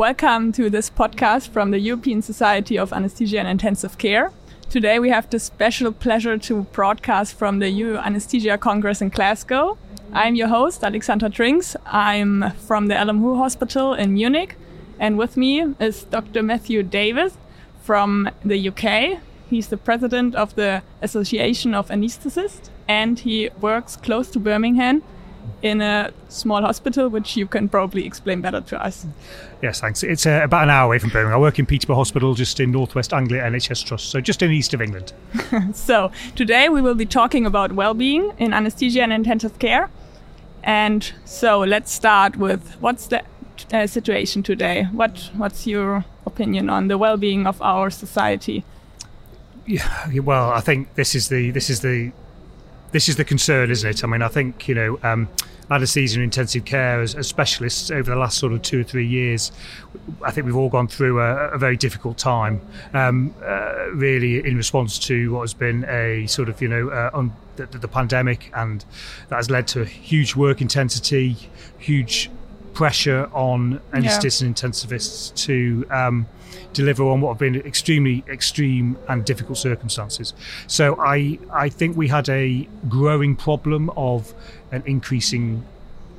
Welcome 0.00 0.52
to 0.52 0.70
this 0.70 0.88
podcast 0.88 1.50
from 1.50 1.72
the 1.72 1.78
European 1.78 2.22
Society 2.22 2.78
of 2.78 2.90
Anesthesia 2.90 3.38
and 3.38 3.46
Intensive 3.46 3.98
Care. 3.98 4.32
Today 4.70 4.98
we 4.98 5.10
have 5.10 5.28
the 5.28 5.38
special 5.38 5.92
pleasure 5.92 6.38
to 6.38 6.62
broadcast 6.72 7.34
from 7.34 7.58
the 7.58 7.66
Euroanaesthesia 7.66 8.58
Congress 8.60 9.02
in 9.02 9.10
Glasgow. 9.10 9.76
I'm 10.14 10.36
your 10.36 10.48
host, 10.48 10.82
Alexandra 10.82 11.28
Trinks. 11.28 11.76
I'm 11.84 12.50
from 12.52 12.86
the 12.86 12.94
LMU 12.94 13.36
Hospital 13.36 13.92
in 13.92 14.14
Munich. 14.14 14.56
And 14.98 15.18
with 15.18 15.36
me 15.36 15.74
is 15.78 16.04
Dr. 16.04 16.42
Matthew 16.42 16.82
Davies 16.82 17.36
from 17.82 18.30
the 18.42 18.70
UK. 18.70 19.20
He's 19.50 19.68
the 19.68 19.76
president 19.76 20.34
of 20.34 20.54
the 20.54 20.82
Association 21.02 21.74
of 21.74 21.90
Anesthesists 21.90 22.70
and 22.88 23.18
he 23.18 23.50
works 23.60 23.96
close 23.96 24.30
to 24.30 24.38
Birmingham 24.38 25.02
in 25.62 25.80
a 25.80 26.12
small 26.28 26.62
hospital, 26.62 27.08
which 27.08 27.36
you 27.36 27.46
can 27.46 27.68
probably 27.68 28.06
explain 28.06 28.40
better 28.40 28.60
to 28.60 28.82
us. 28.82 29.06
Yes, 29.62 29.80
thanks. 29.80 30.02
It's 30.02 30.26
uh, 30.26 30.40
about 30.42 30.64
an 30.64 30.70
hour 30.70 30.86
away 30.86 30.98
from 30.98 31.10
Birmingham. 31.10 31.34
I 31.34 31.40
work 31.40 31.58
in 31.58 31.66
Peterborough 31.66 31.96
Hospital, 31.96 32.34
just 32.34 32.60
in 32.60 32.70
Northwest 32.70 33.12
Anglia 33.12 33.42
NHS 33.42 33.84
Trust, 33.84 34.10
so 34.10 34.20
just 34.20 34.42
in 34.42 34.50
the 34.50 34.56
east 34.56 34.72
of 34.72 34.80
England. 34.80 35.12
so 35.74 36.10
today 36.34 36.68
we 36.68 36.80
will 36.80 36.94
be 36.94 37.06
talking 37.06 37.44
about 37.44 37.72
well-being 37.72 38.32
in 38.38 38.54
anesthesia 38.54 39.02
and 39.02 39.12
intensive 39.12 39.58
care. 39.58 39.90
And 40.62 41.12
so 41.24 41.60
let's 41.60 41.92
start 41.92 42.36
with 42.36 42.76
what's 42.80 43.06
the 43.06 43.22
uh, 43.72 43.86
situation 43.86 44.42
today? 44.42 44.84
What 44.92 45.30
What's 45.36 45.66
your 45.66 46.04
opinion 46.26 46.70
on 46.70 46.88
the 46.88 46.98
well-being 46.98 47.46
of 47.46 47.60
our 47.62 47.90
society? 47.90 48.64
Yeah, 49.66 50.20
well, 50.20 50.50
I 50.50 50.60
think 50.60 50.94
this 50.94 51.14
is 51.14 51.28
the 51.28 51.50
this 51.50 51.70
is 51.70 51.80
the 51.80 52.12
this 52.92 53.08
is 53.08 53.16
the 53.16 53.24
concern, 53.24 53.70
isn't 53.70 53.88
it? 53.88 54.04
I 54.04 54.06
mean, 54.06 54.22
I 54.22 54.28
think 54.28 54.68
you 54.68 54.74
know, 54.74 54.98
um, 55.02 55.28
anaesthesia 55.70 56.16
and 56.16 56.24
intensive 56.24 56.64
care 56.64 57.00
as, 57.00 57.14
as, 57.14 57.28
specialists 57.28 57.90
over 57.90 58.10
the 58.10 58.16
last 58.16 58.38
sort 58.38 58.52
of 58.52 58.62
two 58.62 58.80
or 58.80 58.84
three 58.84 59.06
years, 59.06 59.52
I 60.22 60.30
think 60.30 60.44
we've 60.44 60.56
all 60.56 60.68
gone 60.68 60.88
through 60.88 61.20
a, 61.20 61.50
a 61.50 61.58
very 61.58 61.76
difficult 61.76 62.18
time, 62.18 62.60
um, 62.92 63.34
uh, 63.44 63.90
really 63.92 64.44
in 64.44 64.56
response 64.56 64.98
to 65.00 65.32
what 65.32 65.42
has 65.42 65.54
been 65.54 65.84
a 65.84 66.26
sort 66.26 66.48
of 66.48 66.60
you 66.60 66.68
know 66.68 66.88
uh, 66.88 67.10
un- 67.14 67.32
the, 67.56 67.66
the, 67.66 67.88
pandemic, 67.88 68.50
and 68.54 68.84
that 69.28 69.36
has 69.36 69.50
led 69.50 69.68
to 69.68 69.84
huge 69.84 70.34
work 70.34 70.60
intensity, 70.60 71.36
huge 71.78 72.30
pressure 72.74 73.28
on 73.32 73.80
anaesthetists 73.92 74.40
yeah. 74.40 74.46
and 74.46 74.56
intensivists 74.56 75.34
to 75.46 75.86
um, 75.90 76.26
deliver 76.72 77.04
on 77.04 77.20
what 77.20 77.30
have 77.30 77.38
been 77.38 77.56
extremely 77.56 78.24
extreme 78.28 78.96
and 79.08 79.24
difficult 79.24 79.58
circumstances. 79.58 80.34
So 80.66 80.96
I 81.00 81.38
I 81.52 81.68
think 81.68 81.96
we 81.96 82.08
had 82.08 82.28
a 82.28 82.68
growing 82.88 83.36
problem 83.36 83.90
of 83.90 84.34
an 84.72 84.82
increasing 84.86 85.64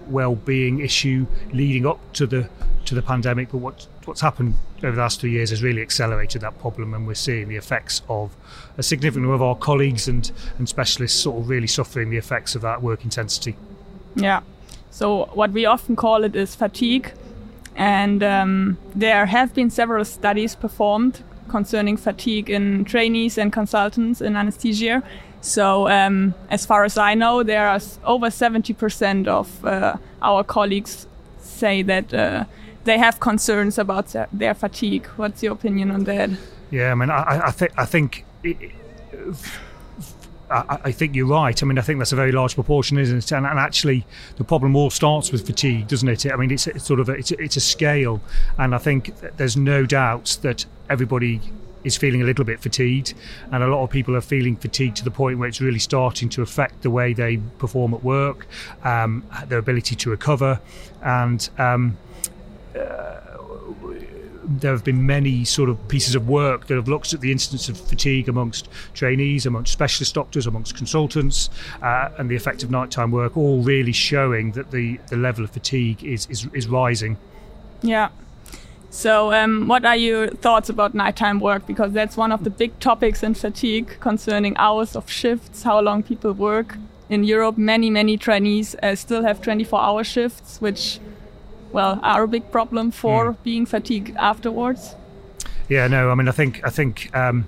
well-being 0.08 0.80
issue 0.80 1.26
leading 1.54 1.86
up 1.86 2.00
to 2.14 2.28
the 2.28 2.50
to 2.86 2.96
the 2.96 3.02
pandemic. 3.02 3.52
But 3.52 3.60
what 3.60 3.88
what's 4.06 4.22
happened 4.22 4.56
over 4.84 4.96
the 4.96 5.02
last 5.02 5.22
three 5.22 5.32
years 5.32 5.52
has 5.52 5.62
really 5.62 5.82
accelerated 5.82 6.42
that 6.42 6.60
problem, 6.60 6.94
and 6.94 7.08
we're 7.08 7.14
seeing 7.14 7.48
the 7.48 7.56
effects 7.56 8.02
of 8.10 8.36
a 8.78 8.84
significant 8.84 9.24
number 9.24 9.36
of 9.36 9.42
our 9.42 9.56
colleagues 9.56 10.08
and 10.08 10.32
and 10.58 10.68
specialists 10.68 11.20
sort 11.20 11.42
of 11.42 11.50
really 11.50 11.68
suffering 11.68 12.10
the 12.10 12.18
effects 12.18 12.56
of 12.56 12.62
that 12.62 12.82
work 12.82 13.04
intensity. 13.04 13.56
Yeah. 14.16 14.42
So 14.92 15.26
what 15.34 15.52
we 15.52 15.66
often 15.66 15.96
call 15.96 16.24
it 16.24 16.36
is 16.36 16.54
fatigue 16.56 17.12
and 17.76 18.22
um, 18.22 18.78
there 18.94 19.26
have 19.26 19.54
been 19.54 19.70
several 19.70 20.06
studies 20.06 20.56
performed 20.56 21.24
concerning 21.50 21.98
fatigue 21.98 22.50
in 22.50 22.86
trainees 22.86 23.38
and 23.38 23.52
consultants 23.52 24.22
in 24.22 24.36
anesthesia. 24.36 25.04
So, 25.42 25.90
um, 25.90 26.36
as 26.50 26.66
far 26.66 26.84
as 26.84 26.98
I 26.98 27.16
know, 27.16 27.42
there 27.44 27.68
are 27.68 27.80
over 28.06 28.28
70% 28.28 29.28
of 29.28 29.66
uh, 29.66 29.98
our 30.22 30.44
colleagues 30.44 31.08
say 31.40 31.82
that 31.82 32.14
uh, 32.14 32.46
they 32.84 32.98
have 33.00 33.20
concerns 33.20 33.80
about 33.80 34.14
their, 34.32 34.54
fatigue. 34.54 35.08
What's 35.16 35.42
your 35.42 35.54
opinion 35.54 35.92
on 35.92 36.04
that? 36.04 36.30
Yeah, 36.70 36.92
I 36.92 36.96
mean, 36.96 37.10
I, 37.10 37.48
I, 37.48 37.52
th- 37.52 37.72
I 37.78 37.86
think. 37.86 38.24
It, 38.44 38.58
I, 40.52 40.92
think 40.92 41.16
you're 41.16 41.28
right. 41.28 41.62
I 41.62 41.66
mean, 41.66 41.78
I 41.78 41.82
think 41.82 42.00
that's 42.00 42.12
a 42.12 42.16
very 42.16 42.32
large 42.32 42.56
proportion, 42.56 42.98
isn't 42.98 43.18
it? 43.18 43.32
And, 43.32 43.46
and 43.46 43.58
actually, 43.58 44.06
the 44.36 44.44
problem 44.44 44.76
all 44.76 44.90
starts 44.90 45.32
with 45.32 45.46
fatigue, 45.46 45.88
doesn't 45.88 46.08
it? 46.08 46.32
I 46.32 46.36
mean, 46.36 46.52
it's, 46.52 46.68
it's 46.68 46.86
sort 46.86 47.00
of 47.00 47.10
a, 47.10 47.14
it's, 47.14 47.32
a, 47.32 47.42
it's 47.42 47.56
a 47.56 47.62
scale, 47.62 48.22
and 48.58 48.76
I 48.76 48.78
think 48.78 49.14
there's 49.38 49.56
no 49.56 49.86
doubt 49.86 50.38
that 50.42 50.66
everybody 50.90 51.40
is 51.84 51.98
feeling 51.98 52.22
a 52.22 52.26
little 52.26 52.46
bit 52.46 52.60
fatigued, 52.60 53.14
and 53.52 53.64
a 53.64 53.68
lot 53.68 53.84
of 53.84 53.90
people 53.90 54.16
are 54.16 54.22
feeling 54.22 54.56
fatigued 54.56 54.98
to 54.98 55.04
the 55.04 55.12
point 55.12 55.40
where 55.40 55.48
it's 55.48 55.62
really 55.62 55.80
starting 55.80 56.30
to 56.30 56.42
affect 56.42 56.82
the 56.82 56.90
way 56.90 57.14
they 57.14 57.38
perform 57.58 57.94
at 57.94 58.04
work, 58.04 58.48
um, 58.84 59.24
their 59.48 59.60
ability 59.60 59.96
to 59.96 60.10
recover, 60.10 60.60
and 61.02 61.50
um, 61.58 61.98
there 64.44 64.72
have 64.72 64.84
been 64.84 65.06
many 65.06 65.46
sort 65.46 65.70
of 65.70 65.88
pieces 65.88 66.16
of 66.16 66.28
work 66.28 66.68
that 66.68 66.76
have 66.76 66.88
looked 66.88 67.14
at 67.14 67.22
the 67.22 67.32
incidence 67.32 67.70
of 67.70 67.80
fatigue 67.80 68.28
amongst 68.30 68.70
trainees, 68.94 69.46
amongst 69.46 69.72
specialist 69.72 70.16
doctors, 70.16 70.48
amongst 70.48 70.76
consultants, 70.76 71.50
uh, 71.82 72.10
and 72.18 72.30
the 72.30 72.36
effect 72.36 72.64
of 72.64 72.72
nighttime 72.72 73.12
work, 73.12 73.38
all 73.38 73.62
really 73.62 73.92
showing 73.92 74.52
that 74.54 74.72
the, 74.72 75.00
the 75.08 75.18
level 75.18 75.44
of 75.44 75.52
fatigue 75.52 76.04
is, 76.04 76.28
is, 76.30 76.48
is 76.54 76.68
rising. 76.68 77.18
Yeah. 77.82 78.10
So, 78.90 79.32
um, 79.32 79.70
what 79.70 79.86
are 79.86 79.96
your 79.96 80.28
thoughts 80.28 80.68
about 80.70 80.94
nighttime 80.94 81.40
work? 81.40 81.66
Because 81.66 81.94
that's 81.94 82.18
one 82.18 82.34
of 82.34 82.44
the 82.44 82.50
big 82.50 82.78
topics 82.80 83.24
in 83.24 83.36
fatigue 83.36 83.98
concerning 84.02 84.56
hours 84.58 84.98
of 84.98 85.10
shifts, 85.10 85.64
how 85.64 85.80
long 85.80 86.04
people 86.04 86.34
work. 86.34 86.78
In 87.10 87.24
Europe, 87.24 87.58
many, 87.58 87.90
many 87.90 88.18
trainees 88.18 88.76
uh, 88.84 88.96
still 88.96 89.24
have 89.24 89.42
24 89.42 89.82
hour 89.82 90.04
shifts, 90.04 90.60
which 90.60 91.00
well 91.72 92.00
a 92.04 92.28
big 92.28 92.52
problem 92.52 92.92
for 92.92 93.34
mm. 93.34 93.44
being 93.44 93.66
fatigued 93.66 94.16
afterwards. 94.18 94.96
Yeah, 95.70 95.88
no, 95.88 96.12
I 96.12 96.16
mean, 96.16 96.28
I 96.28 96.32
think 96.32 96.62
I 96.66 96.70
think. 96.70 97.16
Um, 97.16 97.48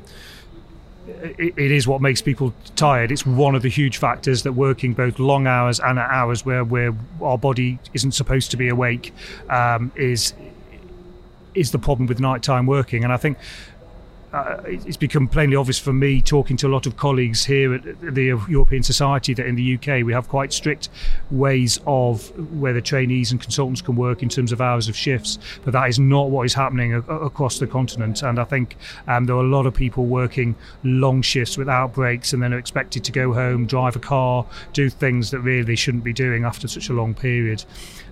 it, 1.05 1.53
it 1.57 1.71
is 1.71 1.85
what 1.85 2.01
makes 2.01 2.21
people 2.21 2.53
tired. 2.75 3.11
It's 3.11 3.25
one 3.25 3.55
of 3.55 3.61
the 3.61 3.69
huge 3.69 3.97
factors 3.97 4.43
that 4.43 4.53
working 4.53 4.93
both 4.93 5.19
long 5.19 5.47
hours 5.47 5.79
and 5.79 5.99
at 5.99 6.09
hours 6.09 6.45
where 6.45 6.63
where 6.63 6.95
our 7.21 7.37
body 7.37 7.79
isn't 7.93 8.13
supposed 8.13 8.51
to 8.51 8.57
be 8.57 8.69
awake 8.69 9.13
um, 9.49 9.91
is 9.95 10.33
is 11.53 11.71
the 11.71 11.79
problem 11.79 12.07
with 12.07 12.19
nighttime 12.19 12.65
working. 12.65 13.03
And 13.03 13.11
I 13.11 13.17
think 13.17 13.37
uh, 14.33 14.59
it's 14.65 14.97
become 14.97 15.27
plainly 15.27 15.55
obvious 15.55 15.77
for 15.77 15.93
me 15.93 16.19
talking 16.19 16.57
to 16.57 16.67
a 16.67 16.69
lot 16.69 16.87
of 16.87 16.97
colleagues 16.97 17.45
here 17.45 17.75
at 17.75 17.83
the 18.01 18.23
European 18.49 18.81
Society 18.81 19.33
that 19.35 19.45
in 19.45 19.55
the 19.55 19.75
UK 19.75 20.03
we 20.03 20.11
have 20.11 20.27
quite 20.27 20.51
strict 20.51 20.89
ways 21.29 21.79
of 21.85 22.31
where 22.59 22.73
the 22.73 22.81
trainees 22.81 23.31
and 23.31 23.39
consultants 23.39 23.81
can 23.81 23.95
work 23.95 24.23
in 24.23 24.29
terms 24.29 24.51
of 24.51 24.59
hours 24.59 24.87
of 24.87 24.95
shifts, 24.95 25.37
but 25.63 25.71
that 25.73 25.87
is 25.87 25.99
not 25.99 26.31
what 26.31 26.45
is 26.47 26.53
happening 26.55 26.95
across 26.95 27.59
the 27.59 27.67
continent. 27.67 28.23
And 28.23 28.39
I 28.39 28.43
think 28.43 28.75
um, 29.07 29.25
there 29.25 29.35
are 29.35 29.43
a 29.43 29.47
lot 29.47 29.67
of 29.67 29.75
people 29.75 30.05
working 30.05 30.55
long 30.83 31.21
shifts 31.21 31.55
without 31.55 31.93
breaks 31.93 32.33
and 32.33 32.41
then 32.41 32.53
are 32.53 32.59
expected 32.59 33.03
to 33.03 33.11
go 33.11 33.33
home, 33.33 33.67
drive 33.67 33.95
a 33.95 33.99
car, 33.99 34.47
do 34.73 34.89
things 34.89 35.29
that 35.29 35.41
really 35.41 35.63
they 35.63 35.75
shouldn't 35.75 36.03
be 36.03 36.13
doing 36.13 36.43
after 36.43 36.67
such 36.67 36.89
a 36.89 36.93
long 36.93 37.13
period. 37.13 37.63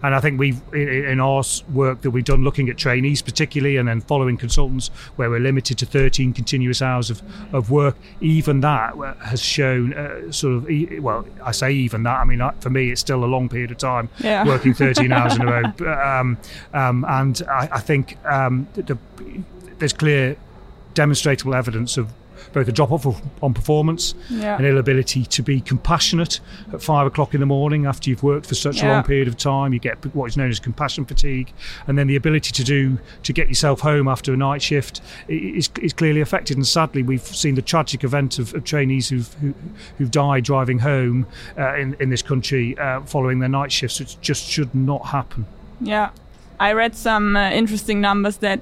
And 0.03 0.13
I 0.13 0.19
think 0.19 0.39
we've, 0.39 0.61
in 0.73 1.19
our 1.19 1.43
work 1.73 2.01
that 2.01 2.11
we've 2.11 2.23
done 2.23 2.43
looking 2.43 2.69
at 2.69 2.77
trainees 2.77 3.23
particularly 3.23 3.77
and 3.77 3.87
then 3.87 4.01
following 4.01 4.37
consultants 4.37 4.89
where 5.15 5.29
we're 5.29 5.39
limited 5.39 5.79
to 5.79 5.85
30 5.85 6.10
13 6.11 6.33
continuous 6.33 6.81
hours 6.81 7.09
of, 7.09 7.21
of 7.53 7.71
work, 7.71 7.95
even 8.19 8.59
that 8.59 8.93
has 9.21 9.41
shown 9.41 9.93
uh, 9.93 10.29
sort 10.29 10.55
of, 10.55 11.03
well, 11.03 11.25
I 11.41 11.51
say 11.51 11.71
even 11.71 12.03
that, 12.03 12.19
I 12.19 12.25
mean, 12.25 12.41
for 12.59 12.69
me, 12.69 12.91
it's 12.91 12.99
still 12.99 13.23
a 13.23 13.31
long 13.31 13.47
period 13.47 13.71
of 13.71 13.77
time 13.77 14.09
yeah. 14.19 14.45
working 14.45 14.73
13 14.73 15.09
hours 15.13 15.37
in 15.37 15.41
a 15.41 15.45
row. 15.45 15.61
Um, 16.01 16.37
um, 16.73 17.05
and 17.07 17.41
I, 17.49 17.69
I 17.73 17.79
think 17.79 18.17
um, 18.25 18.67
the, 18.73 18.97
there's 19.79 19.93
clear 19.93 20.35
demonstrable 20.93 21.55
evidence 21.55 21.97
of 21.97 22.11
both 22.53 22.67
a 22.67 22.71
drop 22.71 22.91
off 22.91 23.21
on 23.41 23.53
performance, 23.53 24.15
yeah. 24.29 24.57
an 24.57 24.65
inability 24.65 25.25
to 25.25 25.41
be 25.41 25.61
compassionate 25.61 26.39
at 26.73 26.81
five 26.81 27.07
o'clock 27.07 27.33
in 27.33 27.39
the 27.39 27.45
morning 27.45 27.85
after 27.85 28.09
you've 28.09 28.23
worked 28.23 28.45
for 28.45 28.55
such 28.55 28.77
yeah. 28.77 28.91
a 28.91 28.93
long 28.93 29.03
period 29.03 29.27
of 29.27 29.37
time. 29.37 29.73
You 29.73 29.79
get 29.79 30.03
what 30.15 30.25
is 30.27 30.37
known 30.37 30.49
as 30.49 30.59
compassion 30.59 31.05
fatigue, 31.05 31.53
and 31.87 31.97
then 31.97 32.07
the 32.07 32.15
ability 32.15 32.51
to 32.51 32.63
do 32.63 32.99
to 33.23 33.33
get 33.33 33.47
yourself 33.47 33.81
home 33.81 34.07
after 34.07 34.33
a 34.33 34.37
night 34.37 34.61
shift 34.61 35.01
is, 35.27 35.69
is 35.81 35.93
clearly 35.93 36.21
affected. 36.21 36.57
And 36.57 36.67
sadly, 36.67 37.03
we've 37.03 37.21
seen 37.21 37.55
the 37.55 37.61
tragic 37.61 38.03
event 38.03 38.39
of, 38.39 38.53
of 38.53 38.63
trainees 38.63 39.09
who've 39.09 39.33
who, 39.35 39.47
have 39.47 39.55
who 39.97 40.03
have 40.05 40.11
died 40.11 40.43
driving 40.43 40.79
home 40.79 41.27
uh, 41.57 41.75
in 41.75 41.95
in 41.99 42.09
this 42.09 42.21
country 42.21 42.77
uh, 42.77 43.01
following 43.01 43.39
their 43.39 43.49
night 43.49 43.71
shifts. 43.71 43.99
which 43.99 44.19
just 44.21 44.49
should 44.49 44.73
not 44.73 45.07
happen. 45.07 45.45
Yeah, 45.79 46.11
I 46.59 46.73
read 46.73 46.95
some 46.95 47.35
uh, 47.35 47.49
interesting 47.49 48.01
numbers 48.01 48.37
that 48.37 48.61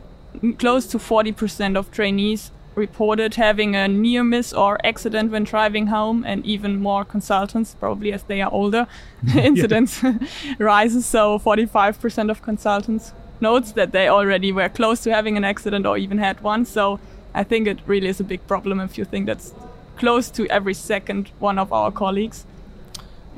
close 0.58 0.86
to 0.88 0.98
40% 0.98 1.76
of 1.76 1.92
trainees 1.92 2.52
reported 2.80 3.36
having 3.36 3.76
a 3.76 3.88
near 3.88 4.24
miss 4.24 4.54
or 4.54 4.84
accident 4.84 5.32
when 5.32 5.44
driving 5.44 5.88
home, 5.88 6.24
and 6.26 6.46
even 6.46 6.82
more 6.82 7.06
consultants, 7.06 7.76
probably 7.80 8.12
as 8.14 8.24
they 8.24 8.42
are 8.42 8.52
older, 8.52 8.88
incidents 9.36 10.02
rises. 10.60 11.06
So 11.06 11.40
45% 11.40 12.32
of 12.32 12.42
consultants 12.42 13.14
notes 13.42 13.72
that 13.74 13.92
they 13.92 14.08
already 14.08 14.52
were 14.52 14.70
close 14.70 15.02
to 15.04 15.14
having 15.14 15.38
an 15.38 15.44
accident 15.44 15.86
or 15.86 15.98
even 15.98 16.18
had 16.18 16.42
one. 16.42 16.66
So 16.66 17.00
I 17.34 17.44
think 17.44 17.68
it 17.68 17.80
really 17.86 18.08
is 18.08 18.20
a 18.20 18.24
big 18.24 18.46
problem 18.48 18.80
if 18.80 18.98
you 18.98 19.06
think 19.06 19.26
that's 19.26 19.54
close 19.98 20.30
to 20.32 20.48
every 20.48 20.74
second 20.74 21.32
one 21.40 21.60
of 21.60 21.72
our 21.72 21.92
colleagues. 21.92 22.46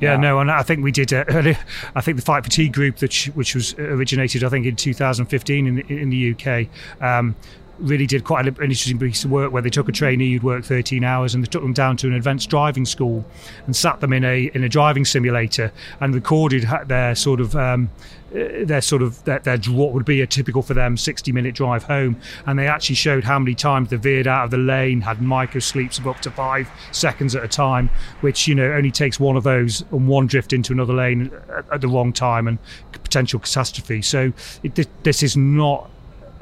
Yeah, 0.00 0.16
no, 0.16 0.40
and 0.40 0.50
I 0.50 0.64
think 0.64 0.82
we 0.82 0.90
did. 0.90 1.12
Uh, 1.12 1.54
I 1.94 2.00
think 2.00 2.16
the 2.16 2.24
fight 2.24 2.42
fatigue 2.42 2.72
group, 2.72 2.96
that 2.96 3.14
which 3.34 3.54
was 3.54 3.74
originated, 3.78 4.42
I 4.42 4.48
think, 4.48 4.66
in 4.66 4.74
2015 4.74 5.66
in 5.66 5.74
the, 5.76 5.82
in 5.88 6.10
the 6.10 6.34
UK. 6.34 6.66
Um, 7.00 7.36
really 7.78 8.06
did 8.06 8.24
quite 8.24 8.46
an 8.46 8.54
interesting 8.62 8.98
piece 8.98 9.24
of 9.24 9.30
work 9.30 9.52
where 9.52 9.62
they 9.62 9.70
took 9.70 9.88
a 9.88 9.92
trainee 9.92 10.32
who'd 10.32 10.42
worked 10.42 10.66
13 10.66 11.04
hours 11.04 11.34
and 11.34 11.42
they 11.42 11.48
took 11.48 11.62
them 11.62 11.72
down 11.72 11.96
to 11.96 12.06
an 12.06 12.14
advanced 12.14 12.48
driving 12.50 12.84
school 12.84 13.24
and 13.66 13.74
sat 13.74 14.00
them 14.00 14.12
in 14.12 14.24
a 14.24 14.50
in 14.54 14.62
a 14.64 14.68
driving 14.68 15.04
simulator 15.04 15.72
and 16.00 16.14
recorded 16.14 16.66
their 16.86 17.14
sort 17.14 17.40
of 17.40 17.56
um, 17.56 17.90
uh, 18.34 18.64
their 18.64 18.80
sort 18.80 19.02
of 19.02 19.22
their, 19.24 19.40
their, 19.40 19.58
what 19.68 19.92
would 19.92 20.04
be 20.04 20.22
a 20.22 20.26
typical 20.26 20.62
for 20.62 20.74
them 20.74 20.96
60 20.96 21.32
minute 21.32 21.54
drive 21.54 21.82
home. 21.84 22.18
And 22.46 22.58
they 22.58 22.66
actually 22.66 22.94
showed 22.94 23.24
how 23.24 23.38
many 23.38 23.54
times 23.54 23.90
they 23.90 23.96
veered 23.96 24.26
out 24.26 24.44
of 24.44 24.50
the 24.50 24.58
lane 24.58 25.00
had 25.02 25.20
micro 25.20 25.60
sleeps 25.60 25.98
of 25.98 26.06
up 26.06 26.20
to 26.20 26.30
five 26.30 26.70
seconds 26.92 27.36
at 27.36 27.44
a 27.44 27.48
time 27.48 27.90
which 28.20 28.48
you 28.48 28.54
know 28.54 28.72
only 28.72 28.90
takes 28.90 29.20
one 29.20 29.36
of 29.36 29.42
those 29.42 29.84
and 29.92 30.08
one 30.08 30.26
drift 30.26 30.52
into 30.52 30.72
another 30.72 30.94
lane 30.94 31.30
at, 31.54 31.70
at 31.72 31.80
the 31.80 31.88
wrong 31.88 32.12
time 32.12 32.48
and 32.48 32.58
potential 32.92 33.38
catastrophe. 33.38 34.00
So 34.00 34.32
it, 34.62 34.88
this 35.02 35.22
is 35.22 35.36
not 35.36 35.90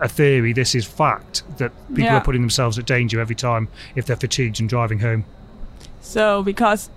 a 0.01 0.09
theory. 0.09 0.53
This 0.53 0.75
is 0.75 0.87
fact 0.87 1.43
that 1.59 1.73
people 1.89 2.05
yeah. 2.05 2.17
are 2.17 2.25
putting 2.25 2.41
themselves 2.41 2.79
at 2.79 2.87
danger 2.87 3.21
every 3.21 3.37
time 3.37 3.69
if 3.95 4.07
they're 4.07 4.17
fatigued 4.17 4.61
and 4.61 4.69
driving 4.69 5.01
home. 5.01 5.25
So, 6.01 6.43
because 6.43 6.91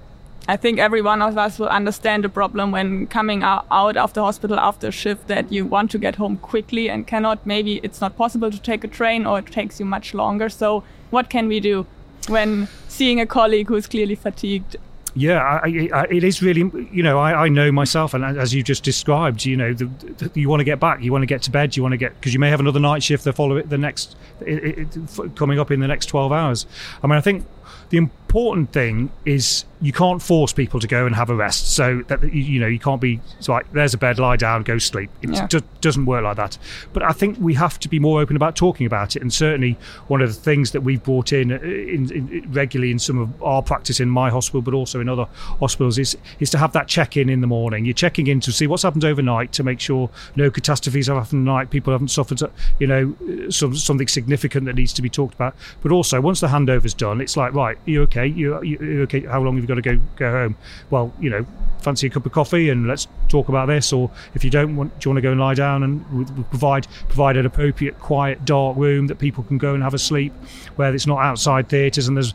I 0.48 0.58
think 0.58 0.80
every 0.80 1.02
one 1.02 1.22
of 1.22 1.38
us 1.38 1.58
will 1.58 1.70
understand 1.70 2.24
the 2.24 2.30
problem 2.30 2.72
when 2.72 3.08
coming 3.08 3.44
out 3.44 3.96
of 3.98 4.14
the 4.14 4.22
hospital 4.22 4.60
after 4.60 4.88
a 4.88 4.92
shift 4.92 5.28
that 5.28 5.52
you 5.52 5.66
want 5.66 5.92
to 5.92 5.98
get 5.98 6.16
home 6.16 6.38
quickly 6.38 6.90
and 6.90 7.08
cannot. 7.08 7.46
Maybe 7.46 7.80
it's 7.84 8.02
not 8.02 8.18
possible 8.18 8.52
to 8.52 8.60
take 8.60 8.84
a 8.84 8.88
train 8.88 9.26
or 9.26 9.40
it 9.40 9.48
takes 9.48 9.80
you 9.80 9.86
much 9.86 10.14
longer. 10.14 10.50
So, 10.50 10.84
what 11.12 11.30
can 11.30 11.48
we 11.48 11.60
do 11.60 11.86
when 12.28 12.68
seeing 12.88 13.20
a 13.20 13.26
colleague 13.26 13.68
who's 13.68 13.88
clearly 13.88 14.16
fatigued 14.16 14.78
yeah, 15.16 15.60
I, 15.64 15.90
I, 15.94 16.04
it 16.06 16.24
is 16.24 16.42
really, 16.42 16.72
you 16.92 17.04
know, 17.04 17.20
I, 17.20 17.46
I, 17.46 17.50
know 17.50 17.72
myself, 17.72 18.16
and 18.16 18.24
as 18.24 18.54
you 18.54 18.64
just 18.64 18.84
described, 18.84 19.46
you 19.46 19.56
know, 19.56 19.74
the, 19.74 19.86
the, 19.86 20.32
you 20.40 20.50
want 20.50 20.62
to 20.62 20.64
get 20.64 20.80
back, 20.80 21.04
you 21.04 21.12
want 21.12 21.22
to 21.22 21.28
get 21.28 21.44
to 21.44 21.52
bed, 21.52 21.78
you 21.78 21.84
want 21.84 21.94
to 21.94 21.98
get 21.98 22.16
because 22.16 22.34
you 22.34 22.40
may 22.40 22.50
have 22.50 22.60
another 22.60 22.80
night 22.80 23.04
shift 23.04 23.24
the 23.24 23.32
follow 23.32 23.58
it 23.58 23.70
the 23.70 23.78
next 23.78 24.16
it, 24.42 24.88
it, 24.96 25.36
coming 25.36 25.60
up 25.60 25.70
in 25.70 25.82
the 25.82 25.88
next 25.88 26.08
twelve 26.08 26.32
hours. 26.32 26.66
I 27.04 27.08
mean, 27.08 27.18
I 27.18 27.22
think 27.22 27.46
the 27.90 28.10
important 28.34 28.72
thing 28.72 29.12
is 29.26 29.64
you 29.80 29.92
can't 29.92 30.22
force 30.22 30.54
people 30.54 30.80
to 30.80 30.88
go 30.88 31.06
and 31.06 31.14
have 31.14 31.30
a 31.30 31.36
rest. 31.36 31.76
So 31.76 32.02
that 32.08 32.34
you 32.34 32.60
know 32.60 32.68
you 32.68 32.80
can't 32.80 33.02
be 33.02 33.20
like 33.48 33.72
there's 33.74 33.94
a 33.94 33.98
bed, 33.98 34.18
lie 34.18 34.38
down, 34.38 34.64
go 34.64 34.80
sleep. 34.80 35.12
It 35.22 35.30
yeah. 35.30 35.46
just 35.46 35.66
doesn't 35.82 36.06
work 36.06 36.24
like 36.24 36.38
that. 36.38 36.58
But 36.94 37.04
I 37.04 37.12
think 37.12 37.38
we 37.40 37.54
have 37.56 37.78
to 37.82 37.90
be 37.90 38.00
more 38.00 38.22
open 38.22 38.36
about 38.36 38.56
talking 38.56 38.88
about 38.88 39.16
it. 39.16 39.22
And 39.22 39.32
certainly 39.32 39.78
one 40.08 40.22
of 40.22 40.34
the 40.34 40.42
things 40.42 40.72
that 40.72 40.82
we've 40.82 41.04
brought 41.04 41.32
in, 41.32 41.52
uh, 41.52 41.58
in, 41.58 42.12
in 42.12 42.52
regularly 42.52 42.92
in 42.92 42.98
some 42.98 43.20
of 43.20 43.44
our 43.44 43.62
practice 43.62 44.00
in 44.00 44.10
my 44.10 44.30
hospital, 44.30 44.62
but 44.62 44.74
also 44.74 45.00
in 45.00 45.10
other 45.10 45.28
hospitals, 45.60 46.00
is 46.00 46.18
is 46.40 46.50
to 46.52 46.58
have 46.58 46.72
that 46.72 46.88
check 46.88 47.16
in 47.18 47.30
in 47.30 47.42
the 47.42 47.48
morning. 47.48 47.86
You're 47.86 47.94
checking 47.94 48.26
in 48.26 48.40
to 48.40 48.52
see 48.52 48.66
what's 48.66 48.84
happened 48.84 49.06
overnight 49.06 49.52
to 49.52 49.64
make 49.64 49.80
sure 49.80 50.10
no 50.36 50.50
catastrophes 50.50 51.06
have 51.06 51.18
happened 51.18 51.48
at 51.48 51.52
night. 51.52 51.70
People 51.70 51.94
haven't 51.94 52.08
suffered, 52.08 52.42
you 52.80 52.88
know, 52.88 53.16
some, 53.50 53.76
something 53.76 54.08
significant 54.08 54.66
that 54.66 54.76
needs 54.76 54.94
to 54.94 55.04
be 55.04 55.10
talked 55.10 55.36
about. 55.36 55.56
But 55.82 55.92
also 55.92 56.20
once 56.20 56.40
the 56.40 56.48
handover's 56.48 56.94
done, 56.94 57.22
it's 57.22 57.36
like 57.36 57.54
right, 57.54 57.78
you 57.86 58.02
okay? 58.04 58.23
You 58.30 58.62
you 58.64 59.02
okay? 59.04 59.22
How 59.22 59.42
long 59.42 59.56
have 59.56 59.64
you 59.64 59.68
got 59.68 59.76
to 59.76 59.82
go 59.82 60.02
go 60.16 60.32
home? 60.32 60.56
Well, 60.90 61.14
you 61.20 61.30
know, 61.30 61.46
fancy 61.84 62.08
a 62.08 62.10
cup 62.10 62.26
of 62.26 62.32
coffee 62.32 62.70
and 62.70 62.88
let's 62.88 63.08
talk 63.28 63.50
about 63.50 63.68
this. 63.68 63.94
Or 63.94 64.10
if 64.34 64.44
you 64.44 64.50
don't 64.50 64.76
want, 64.76 65.00
do 65.00 65.08
you 65.08 65.12
want 65.12 65.18
to 65.18 65.22
go 65.22 65.32
and 65.32 65.40
lie 65.40 65.54
down 65.54 65.84
and 65.84 66.10
we 66.12 66.44
provide 66.44 66.88
provide 67.08 67.38
an 67.38 67.46
appropriate, 67.46 68.00
quiet, 68.00 68.46
dark 68.46 68.78
room 68.78 69.08
that 69.08 69.20
people 69.20 69.44
can 69.44 69.58
go 69.58 69.74
and 69.74 69.84
have 69.84 69.94
a 69.94 70.00
sleep, 70.00 70.34
where 70.76 70.94
it's 70.94 71.08
not 71.08 71.20
outside 71.20 71.70
theatres 71.70 72.08
and 72.08 72.18
there's 72.18 72.34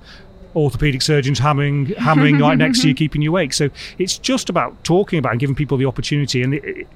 orthopedic 0.56 1.02
surgeons 1.02 1.38
hammering 1.38 1.86
hammering 1.98 2.38
right 2.38 2.58
next 2.58 2.82
to 2.82 2.88
you, 2.88 2.94
keeping 2.94 3.22
you 3.22 3.30
awake. 3.30 3.52
So 3.52 3.70
it's 3.98 4.18
just 4.18 4.48
about 4.48 4.84
talking 4.84 5.18
about 5.18 5.32
and 5.32 5.40
giving 5.40 5.56
people 5.56 5.78
the 5.78 5.86
opportunity. 5.86 6.42
And 6.42 6.54
it, 6.54 6.64
it, 6.64 6.88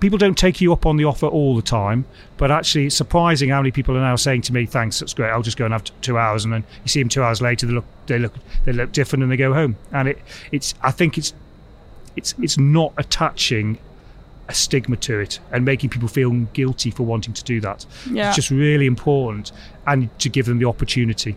people 0.00 0.18
don't 0.18 0.36
take 0.36 0.60
you 0.60 0.72
up 0.72 0.86
on 0.86 0.96
the 0.96 1.04
offer 1.04 1.26
all 1.26 1.56
the 1.56 1.62
time, 1.62 2.04
but 2.36 2.50
actually 2.50 2.86
it's 2.86 2.96
surprising 2.96 3.48
how 3.48 3.60
many 3.60 3.70
people 3.70 3.96
are 3.96 4.00
now 4.00 4.16
saying 4.16 4.42
to 4.42 4.52
me, 4.52 4.66
"Thanks, 4.66 4.98
that's 5.00 5.14
great. 5.14 5.30
I'll 5.30 5.42
just 5.42 5.56
go 5.56 5.64
and 5.64 5.72
have 5.72 5.84
t- 5.84 5.92
two 6.02 6.18
hours." 6.18 6.44
And 6.44 6.52
then 6.52 6.64
you 6.82 6.88
see 6.88 7.00
them 7.00 7.08
two 7.08 7.22
hours 7.22 7.40
later, 7.40 7.66
they 7.66 7.72
look 7.72 7.84
they 8.06 8.18
look 8.18 8.34
they 8.64 8.72
look 8.72 8.92
different, 8.92 9.22
and 9.22 9.32
they 9.32 9.36
go 9.36 9.52
home. 9.52 9.76
And 9.92 10.08
it 10.08 10.18
it's 10.52 10.74
I 10.82 10.90
think 10.90 11.18
it's 11.18 11.32
it's 12.16 12.34
it's 12.40 12.58
not 12.58 12.92
attaching 12.98 13.78
a 14.48 14.54
stigma 14.54 14.96
to 14.96 15.18
it 15.20 15.40
and 15.52 15.64
making 15.64 15.88
people 15.88 16.08
feel 16.08 16.30
guilty 16.52 16.90
for 16.90 17.04
wanting 17.04 17.32
to 17.32 17.42
do 17.44 17.60
that. 17.62 17.86
Yeah. 18.10 18.28
It's 18.28 18.36
just 18.36 18.50
really 18.50 18.86
important, 18.86 19.52
and 19.86 20.16
to 20.18 20.28
give 20.28 20.46
them 20.46 20.58
the 20.58 20.66
opportunity 20.66 21.36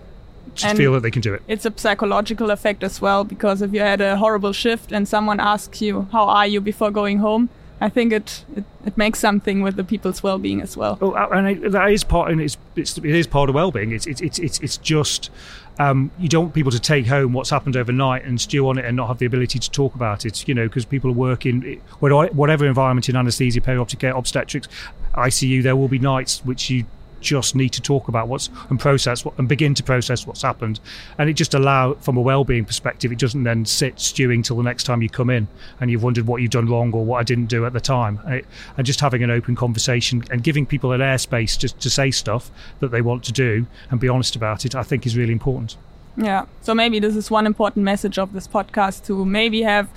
to 0.56 0.68
and 0.68 0.78
feel 0.78 0.94
that 0.94 1.02
they 1.02 1.12
can 1.12 1.22
do 1.22 1.34
it. 1.34 1.42
It's 1.48 1.66
a 1.66 1.74
psychological 1.76 2.52
effect 2.52 2.84
as 2.84 3.02
well 3.02 3.24
because 3.24 3.62
if 3.62 3.74
you 3.74 3.80
had 3.80 4.02
a 4.02 4.18
horrible 4.18 4.54
shift 4.54 4.92
and 4.92 5.08
someone 5.08 5.40
asks 5.40 5.82
you, 5.82 6.08
"How 6.12 6.26
are 6.26 6.48
you?" 6.48 6.60
before 6.60 6.92
going 6.92 7.20
home, 7.20 7.50
I 7.80 7.90
think 7.90 8.12
it, 8.12 8.44
it, 8.56 8.64
it, 8.86 8.98
makes 8.98 9.20
something 9.20 9.62
with 9.62 9.76
the 9.76 9.84
people's 9.84 10.24
well-being 10.24 10.62
as 10.62 10.76
well. 10.76 10.98
Oh, 11.00 11.12
uh, 11.12 11.30
and 11.32 11.48
it, 11.48 11.72
that 11.72 11.92
is 11.92 12.04
part, 12.04 12.32
and 12.32 12.42
it's, 12.42 12.58
it's 12.76 12.98
it 12.98 13.06
is 13.06 13.28
part 13.28 13.50
of 13.50 13.56
well-being. 13.56 13.92
It's 13.92 14.08
it's 14.08 14.22
it's 14.22 14.60
it's 14.60 14.78
just 14.78 15.30
um, 15.78 16.10
you 16.18 16.28
don't 16.28 16.46
want 16.46 16.56
people 16.56 16.72
to 16.72 16.80
take 16.80 17.06
home 17.06 17.34
what's 17.34 17.52
happened 17.52 17.78
overnight 17.78 18.26
and 18.26 18.42
stew 18.42 18.68
on 18.68 18.80
it 18.80 18.86
and 18.86 18.98
not 18.98 19.08
have 19.08 19.20
the 19.20 19.28
ability 19.28 19.60
to 19.60 19.70
talk 19.70 19.94
about 19.94 20.26
it. 20.26 20.48
You 20.48 20.56
know, 20.56 20.68
because 20.68 20.86
people 20.86 21.12
are 21.12 21.14
working 21.14 21.80
whatever 22.00 22.66
environment 22.66 23.10
in 23.10 23.16
anaesthesia, 23.16 23.62
perioperative 23.62 24.00
care, 24.00 24.16
obstetrics, 24.16 24.68
ICU. 25.14 25.62
There 25.62 25.76
will 25.76 25.88
be 25.88 26.00
nights 26.00 26.44
which 26.44 26.72
you 26.72 26.86
just 27.28 27.56
need 27.56 27.70
to 27.70 27.82
talk 27.82 28.08
about 28.08 28.28
what's 28.30 28.50
and 28.70 28.80
process 28.80 29.26
what, 29.26 29.38
and 29.38 29.50
begin 29.50 29.74
to 29.74 29.84
process 29.84 30.26
what's 30.26 30.42
happened. 30.42 30.80
And 31.18 31.30
it 31.30 31.34
just 31.34 31.54
allow 31.54 31.96
from 31.96 32.16
a 32.16 32.22
well-being 32.22 32.64
perspective 32.66 33.12
it 33.12 33.20
doesn't 33.20 33.44
then 33.44 33.66
sit 33.66 34.00
stewing 34.00 34.44
till 34.44 34.56
the 34.56 34.64
next 34.64 34.86
time 34.86 35.02
you 35.02 35.10
come 35.10 35.30
in 35.30 35.48
and 35.82 35.92
you've 35.92 36.04
wondered 36.04 36.26
what 36.26 36.42
you've 36.42 36.52
done 36.52 36.68
wrong 36.68 36.94
or 36.94 37.04
what 37.04 37.20
I 37.20 37.24
didn't 37.24 37.48
do 37.48 37.66
at 37.66 37.74
the 37.74 37.82
time. 37.82 38.20
And, 38.26 38.34
it, 38.36 38.46
and 38.78 38.86
just 38.86 39.02
having 39.02 39.24
an 39.24 39.30
open 39.30 39.56
conversation 39.56 40.24
and 40.32 40.42
giving 40.42 40.66
people 40.66 40.94
an 40.94 41.02
airspace 41.02 41.58
just 41.58 41.80
to 41.82 41.90
say 41.90 42.12
stuff 42.12 42.50
that 42.80 42.92
they 42.92 43.02
want 43.02 43.24
to 43.26 43.34
do 43.34 43.68
and 43.92 44.00
be 44.00 44.08
honest 44.08 44.36
about 44.36 44.66
it 44.66 44.76
I 44.76 44.84
think 44.84 45.06
is 45.06 45.18
really 45.18 45.34
important. 45.34 45.76
Yeah. 46.16 46.46
So 46.62 46.74
maybe 46.74 47.00
this 47.00 47.16
is 47.16 47.30
one 47.30 47.46
important 47.46 47.84
message 47.84 48.18
of 48.18 48.34
this 48.34 48.48
podcast 48.48 49.06
to 49.06 49.26
maybe 49.26 49.62
have 49.64 49.90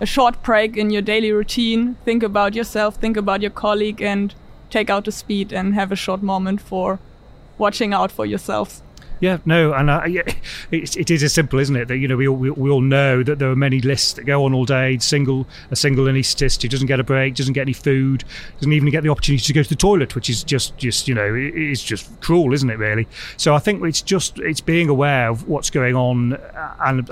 a 0.00 0.06
short 0.06 0.42
break 0.42 0.76
in 0.76 0.90
your 0.90 1.02
daily 1.02 1.32
routine. 1.32 1.96
Think 2.04 2.22
about 2.22 2.54
yourself 2.54 2.96
think 2.96 3.16
about 3.16 3.42
your 3.42 3.50
colleague 3.50 4.00
and 4.00 4.34
take 4.70 4.90
out 4.90 5.04
the 5.04 5.12
speed 5.12 5.52
and 5.52 5.74
have 5.74 5.92
a 5.92 5.96
short 5.96 6.22
moment 6.22 6.60
for 6.60 6.98
watching 7.58 7.92
out 7.92 8.12
for 8.12 8.26
yourselves. 8.26 8.82
Yeah, 9.18 9.38
no, 9.46 9.72
and 9.72 9.88
uh, 9.88 10.02
yeah, 10.06 10.22
it, 10.70 10.96
it 10.96 11.10
is 11.10 11.22
as 11.22 11.32
simple, 11.32 11.58
isn't 11.58 11.74
it? 11.74 11.88
That 11.88 11.96
you 11.96 12.06
know 12.06 12.16
we 12.16 12.28
all, 12.28 12.36
we, 12.36 12.50
we 12.50 12.70
all 12.70 12.82
know 12.82 13.22
that 13.22 13.38
there 13.38 13.50
are 13.50 13.56
many 13.56 13.80
lists 13.80 14.12
that 14.14 14.24
go 14.24 14.44
on 14.44 14.52
all 14.52 14.66
day. 14.66 14.98
Single 14.98 15.46
a 15.70 15.76
single 15.76 16.04
anaesthetist 16.04 16.62
who 16.62 16.68
doesn't 16.68 16.86
get 16.86 17.00
a 17.00 17.04
break, 17.04 17.34
doesn't 17.34 17.54
get 17.54 17.62
any 17.62 17.72
food, 17.72 18.24
doesn't 18.58 18.72
even 18.72 18.90
get 18.90 19.02
the 19.02 19.08
opportunity 19.08 19.42
to 19.42 19.52
go 19.52 19.62
to 19.62 19.68
the 19.68 19.74
toilet, 19.74 20.14
which 20.14 20.28
is 20.28 20.44
just 20.44 20.76
just 20.76 21.08
you 21.08 21.14
know 21.14 21.34
it 21.34 21.54
is 21.54 21.82
just 21.82 22.20
cruel, 22.20 22.52
isn't 22.52 22.68
it? 22.68 22.78
Really. 22.78 23.08
So 23.38 23.54
I 23.54 23.58
think 23.58 23.82
it's 23.84 24.02
just 24.02 24.38
it's 24.40 24.60
being 24.60 24.88
aware 24.90 25.30
of 25.30 25.48
what's 25.48 25.70
going 25.70 25.96
on, 25.96 26.34
uh, 26.34 26.74
and 26.84 27.10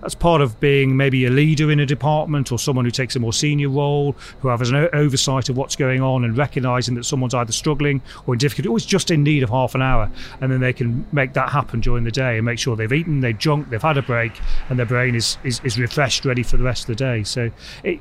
that's 0.00 0.14
part 0.14 0.40
of 0.40 0.58
being 0.58 0.96
maybe 0.96 1.26
a 1.26 1.30
leader 1.30 1.70
in 1.70 1.80
a 1.80 1.86
department 1.86 2.50
or 2.50 2.58
someone 2.58 2.86
who 2.86 2.90
takes 2.90 3.14
a 3.14 3.20
more 3.20 3.32
senior 3.32 3.68
role, 3.68 4.12
who 4.40 4.48
has 4.48 4.70
an 4.70 4.88
oversight 4.94 5.50
of 5.50 5.56
what's 5.58 5.76
going 5.76 6.00
on, 6.00 6.24
and 6.24 6.36
recognizing 6.36 6.94
that 6.94 7.04
someone's 7.04 7.34
either 7.34 7.52
struggling 7.52 8.00
or 8.26 8.34
in 8.34 8.38
difficulty, 8.38 8.68
or 8.68 8.76
is 8.78 8.86
just 8.86 9.10
in 9.10 9.22
need 9.22 9.42
of 9.42 9.50
half 9.50 9.74
an 9.74 9.82
hour, 9.82 10.10
and 10.40 10.50
then 10.50 10.60
they 10.60 10.72
can 10.72 11.04
make 11.12 11.34
that 11.34 11.41
that 11.42 11.52
happen 11.52 11.80
during 11.80 12.04
the 12.04 12.10
day 12.10 12.36
and 12.36 12.44
make 12.44 12.58
sure 12.58 12.76
they've 12.76 12.92
eaten, 12.92 13.20
they've 13.20 13.38
drunk, 13.38 13.70
they've 13.70 13.82
had 13.82 13.98
a 13.98 14.02
break, 14.02 14.32
and 14.68 14.78
their 14.78 14.86
brain 14.86 15.14
is, 15.14 15.38
is, 15.44 15.60
is 15.64 15.78
refreshed, 15.78 16.24
ready 16.24 16.42
for 16.42 16.56
the 16.56 16.64
rest 16.64 16.82
of 16.82 16.86
the 16.88 16.94
day. 16.94 17.24
So 17.24 17.50
it 17.82 18.00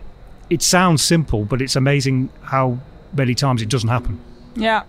it 0.50 0.62
sounds 0.62 1.02
simple, 1.02 1.46
but 1.46 1.62
it's 1.62 1.78
amazing 1.78 2.30
how 2.42 2.78
many 3.14 3.34
times 3.34 3.62
it 3.62 3.70
doesn't 3.70 3.90
happen. 3.90 4.20
Yeah. 4.56 4.84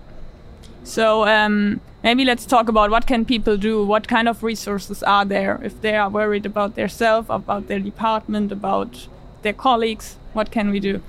So 0.83 1.25
um, 1.25 1.81
maybe 2.03 2.25
let's 2.25 2.45
talk 2.45 2.69
about 2.69 2.91
what 2.91 3.07
can 3.07 3.25
people 3.25 3.57
do. 3.57 3.87
What 3.87 4.09
kind 4.09 4.29
of 4.29 4.43
resources 4.43 5.05
are 5.05 5.25
there 5.25 5.61
if 5.63 5.81
they 5.81 5.95
are 5.95 6.11
worried 6.11 6.47
about 6.47 6.75
their 6.75 6.89
self, 6.89 7.31
about 7.31 7.69
their 7.69 7.79
department, 7.79 8.51
about 8.51 9.07
their 9.43 9.53
colleagues? 9.53 10.17
What 10.33 10.51
can 10.51 10.71
we 10.71 10.81
do? 10.81 11.01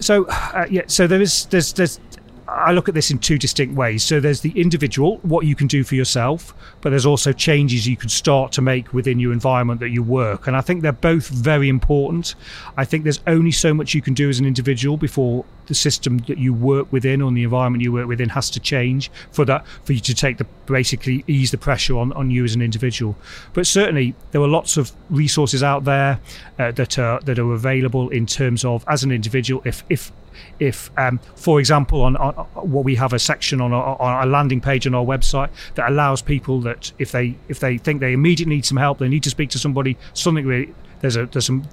So 0.00 0.24
uh, 0.30 0.66
yeah, 0.70 0.84
so 0.86 1.06
there 1.06 1.20
is 1.20 1.44
there's 1.46 1.74
there's 1.74 2.00
I 2.48 2.72
look 2.72 2.88
at 2.88 2.94
this 2.94 3.10
in 3.10 3.18
two 3.18 3.38
distinct 3.38 3.74
ways. 3.74 4.04
So 4.04 4.20
there's 4.20 4.40
the 4.40 4.52
individual, 4.58 5.18
what 5.18 5.46
you 5.46 5.56
can 5.56 5.66
do 5.66 5.82
for 5.82 5.94
yourself, 5.96 6.54
but 6.80 6.90
there's 6.90 7.06
also 7.06 7.32
changes 7.32 7.86
you 7.86 7.96
can 7.96 8.08
start 8.08 8.52
to 8.52 8.62
make 8.62 8.92
within 8.92 9.18
your 9.18 9.32
environment 9.32 9.80
that 9.80 9.88
you 9.88 10.02
work. 10.02 10.46
And 10.46 10.56
I 10.56 10.60
think 10.60 10.82
they're 10.82 10.92
both 10.92 11.28
very 11.28 11.68
important. 11.68 12.34
I 12.76 12.84
think 12.84 13.02
there's 13.02 13.20
only 13.26 13.50
so 13.50 13.74
much 13.74 13.94
you 13.94 14.02
can 14.02 14.14
do 14.14 14.28
as 14.28 14.38
an 14.38 14.46
individual 14.46 14.96
before 14.96 15.44
the 15.66 15.74
system 15.74 16.18
that 16.18 16.38
you 16.38 16.52
work 16.52 16.90
within 16.92 17.22
or 17.22 17.30
the 17.32 17.42
environment 17.42 17.82
you 17.82 17.92
work 17.92 18.06
within 18.06 18.28
has 18.30 18.50
to 18.50 18.60
change 18.60 19.10
for 19.30 19.44
that 19.44 19.66
for 19.84 19.92
you 19.92 20.00
to 20.00 20.14
take 20.14 20.38
the 20.38 20.46
basically 20.66 21.24
ease 21.26 21.50
the 21.50 21.58
pressure 21.58 21.96
on, 21.96 22.12
on 22.12 22.30
you 22.30 22.44
as 22.44 22.54
an 22.54 22.62
individual. 22.62 23.16
But 23.52 23.66
certainly 23.66 24.14
there 24.32 24.40
are 24.40 24.48
lots 24.48 24.76
of 24.76 24.92
resources 25.10 25.62
out 25.62 25.84
there 25.84 26.20
uh, 26.58 26.72
that 26.72 26.98
are 26.98 27.20
that 27.20 27.38
are 27.38 27.52
available 27.52 28.08
in 28.10 28.26
terms 28.26 28.64
of 28.64 28.84
as 28.88 29.04
an 29.04 29.12
individual 29.12 29.62
if 29.64 29.84
if 29.88 30.12
if, 30.58 30.90
um, 30.98 31.18
for 31.34 31.60
example, 31.60 32.02
on, 32.02 32.16
on, 32.16 32.34
what 32.54 32.84
we 32.84 32.94
have 32.96 33.12
a 33.12 33.18
section 33.18 33.60
on 33.60 33.72
on 33.72 34.26
a 34.26 34.30
landing 34.30 34.60
page 34.60 34.86
on 34.86 34.94
our 34.94 35.04
website 35.04 35.50
that 35.74 35.90
allows 35.90 36.22
people 36.22 36.60
that 36.60 36.92
if 36.98 37.12
they 37.12 37.36
if 37.48 37.60
they 37.60 37.78
think 37.78 38.00
they 38.00 38.12
immediately 38.12 38.56
need 38.56 38.66
some 38.66 38.76
help, 38.76 38.98
they 38.98 39.08
need 39.08 39.22
to 39.22 39.30
speak 39.30 39.50
to 39.50 39.58
somebody, 39.58 39.96
something 40.12 40.46
really 40.46 40.74
there's 41.00 41.16
a 41.16 41.26
there's 41.26 41.46
some 41.46 41.64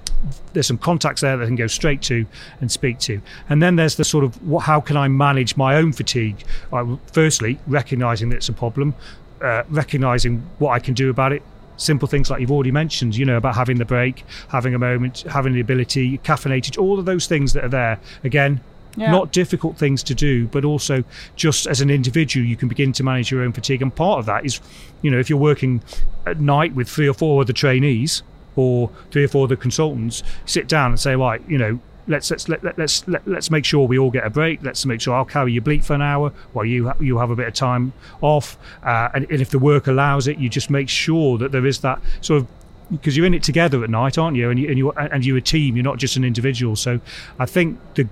there's 0.52 0.66
some 0.66 0.78
contacts 0.78 1.20
there 1.20 1.36
that 1.36 1.42
I 1.44 1.46
can 1.46 1.56
go 1.56 1.66
straight 1.66 2.02
to 2.02 2.26
and 2.60 2.70
speak 2.70 2.98
to. 3.00 3.20
And 3.48 3.62
then 3.62 3.76
there's 3.76 3.96
the 3.96 4.04
sort 4.04 4.24
of 4.24 4.42
what, 4.46 4.64
how 4.64 4.80
can 4.80 4.96
I 4.96 5.08
manage 5.08 5.56
my 5.56 5.76
own 5.76 5.92
fatigue? 5.92 6.44
Uh, 6.72 6.96
firstly, 7.12 7.58
recognizing 7.66 8.28
that 8.30 8.36
it's 8.36 8.48
a 8.48 8.52
problem, 8.52 8.94
uh, 9.42 9.62
recognizing 9.68 10.42
what 10.58 10.70
I 10.70 10.78
can 10.78 10.94
do 10.94 11.10
about 11.10 11.32
it. 11.32 11.42
Simple 11.76 12.06
things 12.06 12.30
like 12.30 12.40
you've 12.40 12.52
already 12.52 12.70
mentioned, 12.70 13.16
you 13.16 13.24
know, 13.24 13.36
about 13.36 13.56
having 13.56 13.78
the 13.78 13.84
break, 13.84 14.24
having 14.48 14.74
a 14.74 14.78
moment, 14.78 15.22
having 15.22 15.52
the 15.54 15.60
ability, 15.60 16.18
caffeinated, 16.18 16.80
all 16.80 16.98
of 17.00 17.04
those 17.04 17.26
things 17.26 17.52
that 17.54 17.64
are 17.64 17.68
there. 17.68 17.98
Again, 18.22 18.60
Yeah. 18.96 19.10
not 19.10 19.32
difficult 19.32 19.76
things 19.76 20.04
to 20.04 20.14
do, 20.14 20.46
but 20.46 20.64
also 20.64 21.02
just 21.34 21.66
as 21.66 21.80
an 21.80 21.90
individual, 21.90 22.46
you 22.46 22.54
can 22.54 22.68
begin 22.68 22.92
to 22.92 23.02
manage 23.02 23.32
your 23.32 23.42
own 23.42 23.52
fatigue. 23.52 23.82
And 23.82 23.92
part 23.92 24.20
of 24.20 24.26
that 24.26 24.46
is, 24.46 24.60
you 25.02 25.10
know, 25.10 25.18
if 25.18 25.28
you're 25.28 25.36
working 25.36 25.82
at 26.26 26.40
night 26.40 26.76
with 26.76 26.88
three 26.88 27.08
or 27.08 27.14
four 27.14 27.40
other 27.42 27.52
trainees 27.52 28.22
or 28.56 28.90
three 29.10 29.24
or 29.24 29.28
four 29.28 29.44
of 29.44 29.48
the 29.50 29.56
consultants, 29.56 30.22
sit 30.46 30.68
down 30.68 30.90
and 30.90 31.00
say, 31.00 31.14
right, 31.16 31.42
you 31.48 31.58
know, 31.58 31.78
let's 32.06 32.30
let's 32.30 32.48
let, 32.48 32.62
let, 32.62 32.78
let's 32.78 33.06
let, 33.08 33.26
let's 33.26 33.50
make 33.50 33.64
sure 33.64 33.86
we 33.86 33.98
all 33.98 34.10
get 34.10 34.26
a 34.26 34.30
break. 34.30 34.62
Let's 34.62 34.84
make 34.86 35.00
sure 35.00 35.14
I'll 35.14 35.24
carry 35.24 35.52
your 35.52 35.62
bleep 35.62 35.84
for 35.84 35.94
an 35.94 36.02
hour 36.02 36.30
while 36.52 36.64
you 36.64 36.88
ha- 36.88 36.96
you 37.00 37.18
have 37.18 37.30
a 37.30 37.36
bit 37.36 37.48
of 37.48 37.54
time 37.54 37.92
off. 38.20 38.58
Uh, 38.82 39.08
and, 39.14 39.26
and 39.30 39.40
if 39.40 39.50
the 39.50 39.58
work 39.58 39.86
allows 39.86 40.28
it, 40.28 40.38
you 40.38 40.48
just 40.48 40.68
make 40.70 40.88
sure 40.88 41.38
that 41.38 41.50
there 41.52 41.64
is 41.66 41.80
that 41.80 42.00
sort 42.20 42.42
of 42.42 42.48
because 42.90 43.16
you're 43.16 43.24
in 43.26 43.32
it 43.32 43.42
together 43.42 43.82
at 43.82 43.88
night, 43.90 44.18
aren't 44.18 44.36
you? 44.36 44.50
And 44.50 44.60
you 44.60 44.68
and 44.68 44.78
you 44.78 44.92
and 44.92 45.24
you're 45.24 45.38
a 45.38 45.40
team. 45.42 45.76
You're 45.76 45.84
not 45.84 45.96
just 45.98 46.16
an 46.16 46.24
individual. 46.24 46.76
So 46.76 47.00
I 47.38 47.46
think 47.46 47.78
the 47.94 48.06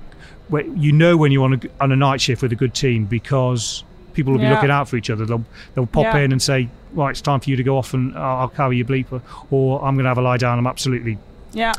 you 0.76 0.92
know 0.92 1.16
when 1.16 1.30
you're 1.32 1.44
on 1.44 1.54
a 1.54 1.60
on 1.80 1.92
a 1.92 1.96
night 1.96 2.20
shift 2.20 2.42
with 2.42 2.52
a 2.52 2.56
good 2.56 2.74
team 2.74 3.04
because 3.06 3.84
people 4.14 4.32
will 4.32 4.38
be 4.38 4.44
Yeah. 4.44 4.54
looking 4.54 4.70
out 4.70 4.88
for 4.88 4.96
each 4.96 5.10
other. 5.10 5.24
They'll 5.26 5.44
they'll 5.74 5.86
pop 5.86 6.04
Yeah. 6.04 6.18
in 6.18 6.32
and 6.32 6.40
say, 6.42 6.68
right, 6.94 7.10
it's 7.10 7.20
time 7.20 7.40
for 7.40 7.50
you 7.50 7.56
to 7.56 7.62
go 7.62 7.76
off 7.78 7.94
and 7.94 8.16
I'll 8.16 8.40
I'll 8.42 8.48
carry 8.48 8.76
your 8.76 8.86
bleeper, 8.86 9.20
or 9.50 9.78
I'm 9.84 9.94
going 9.94 10.04
to 10.04 10.08
have 10.10 10.18
a 10.18 10.22
lie 10.22 10.36
down. 10.38 10.58
I'm 10.58 10.66
absolutely 10.66 11.18
Yeah. 11.52 11.72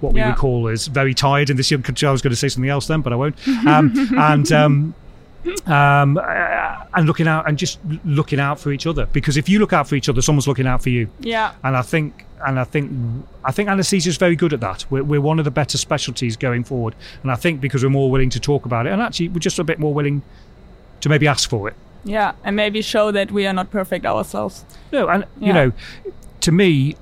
what 0.00 0.12
we 0.12 0.20
Yeah. 0.20 0.28
would 0.28 0.36
call 0.38 0.68
as 0.68 0.86
very 0.88 1.14
tired 1.14 1.50
in 1.50 1.56
this 1.56 1.70
young 1.70 1.82
country. 1.82 2.08
I 2.08 2.12
was 2.12 2.22
going 2.22 2.30
to 2.32 2.36
say 2.36 2.48
something 2.48 2.70
else 2.70 2.86
then, 2.86 3.00
but 3.02 3.12
I 3.12 3.16
won't. 3.16 3.36
Um, 3.66 3.92
and 4.18 4.50
um, 4.52 4.94
um, 5.66 6.18
uh, 6.18 6.76
and 6.94 7.06
looking 7.06 7.26
out 7.26 7.48
and 7.48 7.58
just 7.58 7.78
looking 8.04 8.38
out 8.38 8.60
for 8.60 8.70
each 8.72 8.86
other 8.86 9.06
because 9.12 9.36
if 9.36 9.48
you 9.48 9.58
look 9.58 9.72
out 9.72 9.88
for 9.88 9.94
each 9.96 10.08
other, 10.08 10.22
someone's 10.22 10.46
looking 10.46 10.66
out 10.66 10.82
for 10.82 10.90
you. 10.90 11.08
Yeah. 11.20 11.52
And 11.64 11.76
I 11.76 11.82
think 11.82 12.24
and 12.46 12.58
I 12.58 12.64
think 12.64 12.90
I 13.44 13.52
think 13.52 13.68
anaesthesia 13.68 14.08
is 14.10 14.16
very 14.16 14.36
good 14.36 14.52
at 14.52 14.60
that. 14.60 14.84
We're, 14.90 15.02
we're 15.04 15.20
one 15.20 15.38
of 15.38 15.44
the 15.44 15.50
better 15.50 15.78
specialties 15.78 16.36
going 16.36 16.64
forward, 16.64 16.94
and 17.22 17.30
I 17.32 17.36
think 17.36 17.60
because 17.60 17.82
we're 17.84 17.90
more 17.90 18.10
willing 18.10 18.30
to 18.30 18.40
talk 18.40 18.66
about 18.66 18.86
it, 18.86 18.92
and 18.92 19.00
actually 19.02 19.28
we're 19.30 19.38
just 19.40 19.58
a 19.58 19.64
bit 19.64 19.78
more 19.78 19.92
willing 19.94 20.22
to 21.00 21.08
maybe 21.08 21.26
ask 21.28 21.48
for 21.50 21.68
it. 21.68 21.74
Yeah. 22.04 22.32
And 22.44 22.56
maybe 22.56 22.82
show 22.82 23.10
that 23.12 23.30
we 23.30 23.46
are 23.46 23.52
not 23.52 23.70
perfect 23.70 24.04
ourselves. 24.06 24.64
No, 24.92 25.08
and 25.08 25.24
you 25.40 25.52
know, 25.52 25.72
to 26.40 26.52
me, 26.52 26.96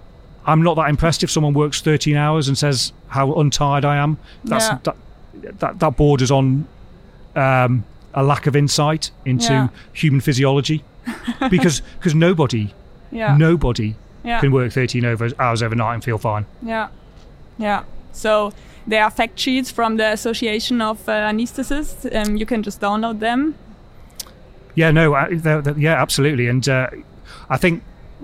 I'm 0.47 0.63
not 0.63 0.75
that 0.77 0.89
impressed 0.91 1.23
if 1.23 1.31
someone 1.31 1.55
works 1.55 1.81
13 1.81 2.17
hours 2.17 2.49
and 2.49 2.57
says 2.59 2.93
how 3.09 3.33
untired 3.35 3.85
I 3.85 3.97
am. 3.97 4.19
That's 4.45 4.67
Yeah. 4.67 4.79
that, 4.85 4.97
that 5.61 5.79
that 5.79 5.97
borders 5.97 6.31
on 6.31 6.67
um, 7.37 7.85
a 8.15 8.23
lack 8.23 8.47
of 8.47 8.57
insight 8.57 9.11
into 9.25 9.53
Yeah. 9.53 9.69
human 9.93 10.21
physiology, 10.21 10.83
because 11.51 11.83
because 11.99 12.15
nobody 12.15 12.75
Yeah. 13.13 13.37
nobody 13.37 13.95
Yeah. 14.25 14.41
can 14.41 14.51
work 14.53 14.73
13 14.73 15.05
over, 15.05 15.31
hours 15.39 15.63
overnight 15.63 15.95
and 15.95 16.05
feel 16.05 16.19
fine. 16.19 16.45
Yeah, 16.63 16.89
yeah. 17.59 17.85
So 18.13 18.53
there 18.87 19.03
are 19.05 19.11
fact 19.11 19.39
sheets 19.39 19.71
from 19.71 19.97
the 19.97 20.13
Association 20.13 20.81
of 20.83 21.09
uh, 21.09 21.13
Anesthesists. 21.13 22.05
Um, 22.15 22.37
you 22.37 22.45
can 22.47 22.63
just 22.63 22.81
download 22.81 23.21
them. 23.21 23.55
Yeah, 24.81 24.91
no, 24.93 25.15
I- 25.15 25.35
they're- 25.35 25.61
they're- 25.65 25.79
yeah, 25.79 26.01
absolutely. 26.01 26.47
And 26.49 26.67
uh, 26.69 26.89
I 27.51 27.57
think 27.59 27.83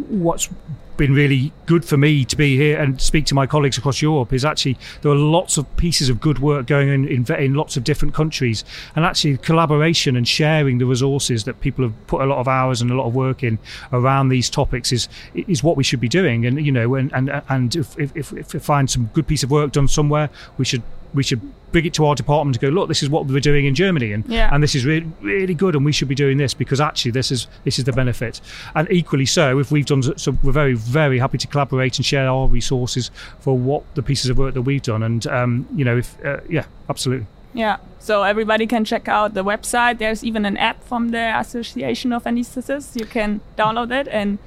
what's 0.08 0.48
been 0.96 1.12
really 1.12 1.52
good 1.66 1.84
for 1.84 1.98
me 1.98 2.24
to 2.24 2.36
be 2.36 2.56
here 2.56 2.78
and 2.82 2.98
speak 2.98 3.26
to 3.26 3.34
my 3.34 3.46
colleagues 3.46 3.76
across 3.76 4.00
Europe 4.00 4.32
is 4.32 4.44
actually 4.46 4.78
there 5.02 5.12
are 5.12 5.22
lots 5.38 5.58
of 5.58 5.64
pieces 5.76 6.08
of 6.08 6.16
good 6.20 6.38
work 6.38 6.66
going 6.66 6.88
on 6.88 7.06
in, 7.06 7.26
in 7.34 7.52
lots 7.52 7.76
of 7.76 7.84
different 7.84 8.14
countries, 8.14 8.64
and 8.94 9.04
actually 9.04 9.36
collaboration 9.36 10.16
and 10.16 10.26
sharing 10.26 10.78
the 10.78 10.86
resources 10.86 11.44
that 11.44 11.60
people 11.60 11.84
have 11.84 11.94
put 12.06 12.22
a 12.22 12.24
lot 12.32 12.38
of 12.38 12.48
hours 12.48 12.80
and 12.80 12.90
a 12.90 12.94
lot 12.94 13.06
of 13.06 13.14
work 13.14 13.42
in 13.44 13.58
around 13.92 14.30
these 14.30 14.48
topics 14.48 14.90
is 14.90 15.06
is 15.34 15.62
what 15.62 15.76
we 15.76 15.84
should 15.84 16.00
be 16.00 16.08
doing. 16.08 16.46
And 16.46 16.64
you 16.64 16.72
know, 16.72 16.94
and 16.94 17.12
and 17.12 17.42
and 17.50 17.76
if, 17.76 17.88
if, 17.98 18.32
if 18.32 18.54
we 18.54 18.60
find 18.60 18.88
some 18.88 19.10
good 19.12 19.26
piece 19.26 19.42
of 19.44 19.50
work 19.50 19.72
done 19.72 19.88
somewhere, 19.88 20.30
we 20.56 20.64
should 20.64 20.82
we 21.16 21.22
should 21.22 21.40
bring 21.72 21.84
it 21.84 21.92
to 21.94 22.06
our 22.06 22.14
department 22.14 22.54
to 22.54 22.60
go 22.60 22.68
look 22.68 22.88
this 22.88 23.02
is 23.02 23.10
what 23.10 23.26
we're 23.26 23.40
doing 23.40 23.64
in 23.66 23.74
Germany 23.74 24.12
and 24.12 24.24
Yeah. 24.28 24.48
and 24.52 24.62
this 24.62 24.74
is 24.74 24.84
really 24.84 25.10
really 25.20 25.54
good 25.54 25.74
and 25.74 25.84
we 25.84 25.92
should 25.92 26.08
be 26.08 26.14
doing 26.14 26.38
this 26.38 26.54
because 26.54 26.80
actually 26.80 27.10
this 27.10 27.30
is 27.32 27.48
this 27.64 27.78
is 27.78 27.84
the 27.84 27.92
benefit 27.92 28.40
and 28.74 28.86
equally 28.90 29.26
so 29.26 29.58
if 29.58 29.70
we've 29.72 29.86
done 29.86 30.02
so 30.16 30.32
we're 30.42 30.52
very 30.52 30.74
very 30.74 31.18
happy 31.18 31.38
to 31.38 31.46
collaborate 31.46 31.98
and 31.98 32.06
share 32.06 32.28
our 32.28 32.46
resources 32.46 33.10
for 33.40 33.58
what 33.58 33.82
the 33.94 34.02
pieces 34.02 34.30
of 34.30 34.38
work 34.38 34.54
that 34.54 34.62
we've 34.62 34.82
done 34.82 35.02
and 35.02 35.26
um, 35.26 35.66
you 35.74 35.84
know 35.84 35.96
if 35.98 36.16
uh, 36.24 36.38
yeah 36.48 36.64
absolutely 36.88 37.26
Yeah. 37.54 37.76
So 37.98 38.22
everybody 38.22 38.66
can 38.66 38.84
check 38.84 39.08
out 39.08 39.32
the 39.34 39.42
website. 39.42 39.96
There's 39.98 40.22
even 40.22 40.44
an 40.46 40.56
app 40.58 40.78
from 40.84 41.08
the 41.10 41.24
Association 41.40 42.12
of 42.12 42.24
Anesthesists. 42.24 42.94
You 43.00 43.06
can 43.06 43.40
download 43.56 43.90
it 44.00 44.06
and 44.08 44.38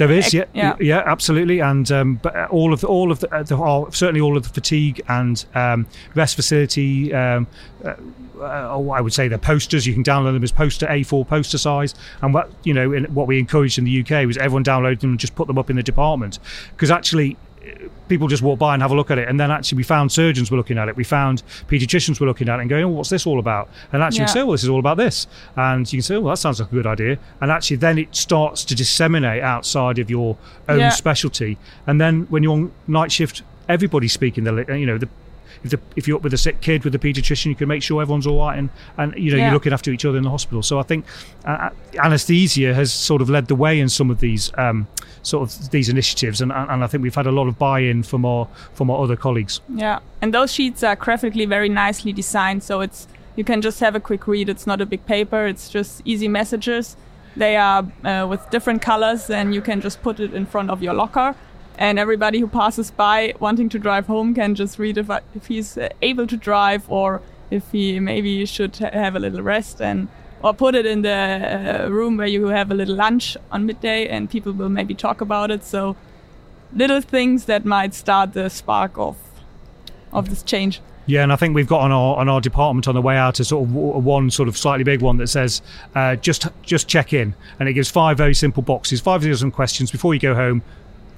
There 0.00 0.10
is, 0.10 0.32
yeah, 0.32 0.44
yeah. 0.54 0.76
yeah, 0.80 1.02
absolutely, 1.04 1.60
and 1.60 1.92
um, 1.92 2.14
but 2.22 2.34
uh, 2.34 2.48
all 2.50 2.72
of 2.72 2.80
the, 2.80 2.86
all 2.86 3.12
of 3.12 3.20
the, 3.20 3.30
uh, 3.34 3.42
the 3.42 3.54
all, 3.54 3.90
certainly 3.90 4.22
all 4.22 4.34
of 4.34 4.44
the 4.44 4.48
fatigue 4.48 5.02
and 5.08 5.44
um, 5.54 5.86
rest 6.14 6.36
facility. 6.36 7.12
Um, 7.12 7.46
uh, 7.84 7.90
uh, 8.40 8.68
oh, 8.70 8.92
I 8.92 9.02
would 9.02 9.12
say 9.12 9.28
they're 9.28 9.36
posters. 9.36 9.86
You 9.86 9.92
can 9.92 10.02
download 10.02 10.32
them 10.32 10.42
as 10.42 10.52
poster 10.52 10.86
A4 10.86 11.28
poster 11.28 11.58
size, 11.58 11.94
and 12.22 12.32
what 12.32 12.50
you 12.64 12.72
know, 12.72 12.94
in, 12.94 13.12
what 13.12 13.26
we 13.26 13.38
encouraged 13.38 13.76
in 13.76 13.84
the 13.84 14.00
UK 14.00 14.26
was 14.26 14.38
everyone 14.38 14.64
download 14.64 15.00
them 15.00 15.10
and 15.10 15.20
just 15.20 15.34
put 15.34 15.46
them 15.46 15.58
up 15.58 15.68
in 15.68 15.76
the 15.76 15.82
department 15.82 16.38
because 16.70 16.90
actually. 16.90 17.36
People 18.10 18.26
just 18.26 18.42
walk 18.42 18.58
by 18.58 18.74
and 18.74 18.82
have 18.82 18.90
a 18.90 18.94
look 18.96 19.12
at 19.12 19.18
it, 19.18 19.28
and 19.28 19.38
then 19.38 19.52
actually 19.52 19.76
we 19.76 19.82
found 19.84 20.10
surgeons 20.10 20.50
were 20.50 20.56
looking 20.56 20.78
at 20.78 20.88
it. 20.88 20.96
We 20.96 21.04
found 21.04 21.44
paediatricians 21.68 22.18
were 22.18 22.26
looking 22.26 22.48
at 22.48 22.58
it 22.58 22.62
and 22.62 22.68
going, 22.68 22.82
"Oh, 22.82 22.88
what's 22.88 23.08
this 23.08 23.24
all 23.24 23.38
about?" 23.38 23.68
And 23.92 24.02
actually, 24.02 24.22
we 24.22 24.30
Yeah. 24.30 24.32
say, 24.32 24.42
"Well, 24.42 24.50
this 24.50 24.64
is 24.64 24.68
all 24.68 24.80
about 24.80 24.96
this," 24.96 25.28
and 25.56 25.90
you 25.92 25.98
can 25.98 26.02
say, 26.02 26.16
oh, 26.16 26.20
"Well, 26.22 26.32
that 26.34 26.38
sounds 26.38 26.58
like 26.58 26.72
a 26.72 26.74
good 26.74 26.88
idea." 26.88 27.18
And 27.40 27.52
actually, 27.52 27.76
then 27.76 27.98
it 27.98 28.08
starts 28.16 28.64
to 28.64 28.74
disseminate 28.74 29.44
outside 29.44 30.00
of 30.00 30.10
your 30.10 30.36
own 30.68 30.80
Yeah. 30.80 30.88
specialty. 30.88 31.56
And 31.86 32.00
then 32.00 32.26
when 32.30 32.42
you're 32.42 32.52
on 32.54 32.72
night 32.88 33.12
shift, 33.12 33.42
everybody's 33.68 34.12
speaking 34.12 34.42
the, 34.42 34.64
you 34.76 34.86
know, 34.86 34.98
the, 34.98 35.08
if, 35.64 35.70
the, 35.70 35.80
if 35.96 36.06
you're 36.08 36.16
up 36.16 36.22
with 36.22 36.34
a 36.34 36.38
sick 36.38 36.60
kid 36.60 36.84
with 36.84 36.94
a 36.94 36.98
paediatrician, 36.98 37.46
you 37.46 37.54
can 37.54 37.68
make 37.68 37.82
sure 37.82 38.00
everyone's 38.02 38.26
all 38.26 38.38
right, 38.38 38.58
and 38.58 38.70
and 38.98 39.14
you 39.16 39.30
know 39.30 39.36
Yeah. 39.36 39.44
you're 39.46 39.54
looking 39.54 39.72
after 39.72 39.90
each 39.90 40.04
other 40.04 40.18
in 40.18 40.24
the 40.24 40.30
hospital. 40.30 40.62
So 40.62 40.78
I 40.78 40.82
think 40.82 41.04
uh, 41.44 41.70
anaesthesia 42.02 42.74
has 42.74 42.92
sort 42.92 43.22
of 43.22 43.30
led 43.30 43.46
the 43.48 43.54
way 43.54 43.78
in 43.80 43.88
some 43.88 44.10
of 44.10 44.20
these 44.20 44.50
um, 44.58 44.86
sort 45.22 45.42
of 45.48 45.70
these 45.70 45.88
initiatives, 45.88 46.40
and 46.40 46.52
and 46.52 46.84
I 46.84 46.86
think 46.86 47.02
we've 47.02 47.14
had 47.14 47.26
a 47.26 47.32
lot 47.32 47.46
of 47.48 47.58
buy-in 47.58 48.02
from 48.02 48.24
our 48.24 48.48
from 48.72 48.90
our 48.90 49.02
other 49.02 49.16
colleagues. 49.16 49.60
yeah. 49.74 49.98
And 50.22 50.34
those 50.34 50.52
sheets 50.52 50.82
are 50.82 50.96
graphically 50.96 51.46
very 51.46 51.68
nicely 51.68 52.12
designed. 52.12 52.62
So 52.62 52.80
it's 52.80 53.08
you 53.36 53.44
can 53.44 53.62
just 53.62 53.80
have 53.80 53.94
a 53.94 54.00
quick 54.00 54.26
read. 54.26 54.48
It's 54.48 54.66
not 54.66 54.80
a 54.80 54.86
big 54.86 55.06
paper. 55.06 55.46
It's 55.46 55.68
just 55.70 56.02
easy 56.04 56.28
messages. 56.28 56.96
They 57.36 57.56
are 57.56 57.86
uh, 58.04 58.26
with 58.28 58.50
different 58.50 58.82
colors, 58.82 59.30
and 59.30 59.54
you 59.54 59.62
can 59.62 59.80
just 59.80 60.02
put 60.02 60.20
it 60.20 60.34
in 60.34 60.46
front 60.46 60.68
of 60.70 60.82
your 60.82 60.94
locker. 60.94 61.34
And 61.80 61.98
everybody 61.98 62.40
who 62.40 62.46
passes 62.46 62.90
by 62.90 63.32
wanting 63.40 63.70
to 63.70 63.78
drive 63.78 64.06
home 64.06 64.34
can 64.34 64.54
just 64.54 64.78
read 64.78 64.98
if, 64.98 65.10
if 65.34 65.46
he's 65.46 65.78
uh, 65.78 65.88
able 66.02 66.26
to 66.26 66.36
drive 66.36 66.88
or 66.90 67.22
if 67.50 67.72
he 67.72 67.98
maybe 67.98 68.44
should 68.44 68.76
have 68.76 69.16
a 69.16 69.18
little 69.18 69.42
rest 69.42 69.80
and 69.80 70.08
or 70.42 70.54
put 70.54 70.74
it 70.74 70.84
in 70.86 71.02
the 71.02 71.10
uh, 71.10 71.88
room 71.88 72.18
where 72.18 72.26
you 72.26 72.48
have 72.48 72.70
a 72.70 72.74
little 72.74 72.94
lunch 72.94 73.36
on 73.50 73.64
midday 73.64 74.06
and 74.06 74.30
people 74.30 74.52
will 74.52 74.68
maybe 74.68 74.94
talk 74.94 75.22
about 75.22 75.50
it. 75.50 75.64
So 75.64 75.96
little 76.74 77.00
things 77.00 77.46
that 77.46 77.64
might 77.64 77.94
start 77.94 78.34
the 78.34 78.50
spark 78.50 78.98
of 78.98 79.16
of 80.12 80.28
this 80.28 80.42
change. 80.42 80.80
Yeah, 81.06 81.22
and 81.22 81.32
I 81.32 81.36
think 81.36 81.54
we've 81.54 81.66
got 81.66 81.80
on 81.80 81.92
our 81.92 82.16
on 82.16 82.28
our 82.28 82.40
department 82.40 82.88
on 82.88 82.94
the 82.94 83.02
way 83.02 83.16
out 83.16 83.40
a 83.40 83.44
sort 83.44 83.64
of 83.64 83.74
one 83.74 84.30
sort 84.30 84.48
of 84.48 84.56
slightly 84.56 84.84
big 84.84 85.00
one 85.00 85.16
that 85.16 85.28
says 85.28 85.62
uh, 85.94 86.16
just 86.16 86.46
just 86.62 86.88
check 86.88 87.12
in, 87.12 87.34
and 87.58 87.68
it 87.68 87.72
gives 87.72 87.90
five 87.90 88.16
very 88.16 88.34
simple 88.34 88.62
boxes, 88.62 89.00
five 89.00 89.22
thousand 89.22 89.52
questions 89.52 89.90
before 89.90 90.14
you 90.14 90.20
go 90.20 90.34
home. 90.34 90.62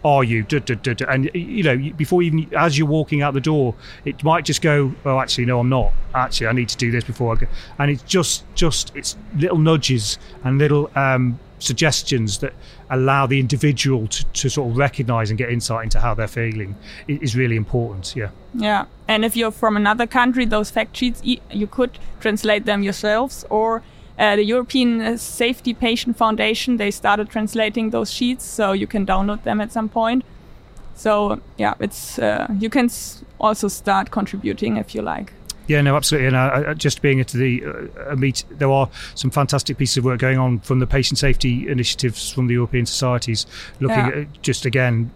Are 0.05 0.25
you? 0.25 0.43
Duh, 0.43 0.59
duh, 0.59 0.75
duh. 0.75 1.07
And 1.09 1.31
you 1.33 1.63
know, 1.63 1.77
before 1.97 2.23
even 2.23 2.53
as 2.57 2.77
you're 2.77 2.89
walking 2.89 3.23
out 3.23 3.35
the 3.35 3.41
door, 3.41 3.75
it 4.05 4.23
might 4.25 4.45
just 4.45 4.61
go. 4.61 4.93
Oh, 5.05 5.21
actually, 5.21 5.47
no, 5.47 5.61
I'm 5.61 5.69
not. 5.69 5.93
Actually, 6.15 6.49
I 6.49 6.53
need 6.53 6.69
to 6.71 6.77
do 6.77 6.91
this 6.91 7.05
before 7.05 7.35
I 7.35 7.39
go. 7.39 7.47
And 7.79 7.91
it's 7.91 8.03
just 8.03 8.45
just 8.55 8.95
it's 8.97 9.17
little 9.37 9.59
nudges 9.59 10.19
and 10.43 10.59
little 10.59 10.91
um, 10.97 11.39
suggestions 11.61 12.39
that 12.39 12.53
allow 12.91 13.27
the 13.27 13.39
individual 13.39 14.07
to, 14.09 14.25
to 14.27 14.49
sort 14.49 14.71
of 14.71 14.77
recognise 14.77 15.31
and 15.31 15.39
get 15.39 15.51
insight 15.51 15.85
into 15.85 16.01
how 16.01 16.15
they're 16.15 16.29
feeling 16.29 16.75
is 17.07 17.37
really 17.37 17.57
important. 17.57 18.15
Yeah. 18.17 18.31
Yeah, 18.55 18.87
and 19.09 19.25
if 19.25 19.37
you're 19.37 19.51
from 19.53 19.77
another 19.77 20.07
country, 20.07 20.45
those 20.45 20.71
fact 20.71 20.97
sheets 20.97 21.23
you 21.25 21.67
could 21.67 21.99
translate 22.21 22.67
them 22.67 22.83
yourselves, 22.83 23.45
or 23.49 23.83
uh, 24.19 24.37
the 24.37 24.45
European 24.45 25.01
uh, 25.01 25.17
Safety 25.17 25.75
Patient 25.75 26.17
Foundation 26.17 26.77
they 26.77 26.91
started 26.91 27.29
translating 27.31 27.91
those 27.91 28.11
sheets, 28.13 28.45
so 28.45 28.73
you 28.73 28.87
can 28.87 29.07
download 29.07 29.43
them 29.43 29.61
at 29.61 29.73
some 29.73 29.89
point. 29.89 30.25
So 30.95 31.41
yeah, 31.59 31.75
it's 31.81 32.19
uh, 32.19 32.47
you 32.59 32.71
can 32.71 32.85
s- 32.87 33.25
also 33.39 33.69
start 33.69 34.11
contributing 34.11 34.77
if 34.77 34.95
you 34.95 35.03
like. 35.03 35.33
Yeah, 35.69 35.81
no, 35.81 35.97
absolutely. 35.97 36.27
And 36.27 36.37
uh, 36.37 36.41
uh, 36.71 36.75
just 36.75 37.03
being 37.03 37.21
at 37.21 37.29
the 37.29 37.63
uh, 38.11 38.17
meet, 38.17 38.45
there 38.51 38.71
are 38.71 38.89
some 39.15 39.31
fantastic 39.31 39.79
pieces 39.79 39.99
of 39.99 40.05
work 40.05 40.19
going 40.21 40.39
on 40.39 40.59
from 40.61 40.81
the 40.81 40.87
patient 40.87 41.19
safety 41.19 41.69
initiatives 41.69 42.31
from 42.33 42.49
the 42.49 42.55
European 42.55 42.85
societies, 42.85 43.47
looking 43.81 43.99
Yeah. 43.99 44.21
at 44.23 44.43
just 44.43 44.67
again 44.67 45.11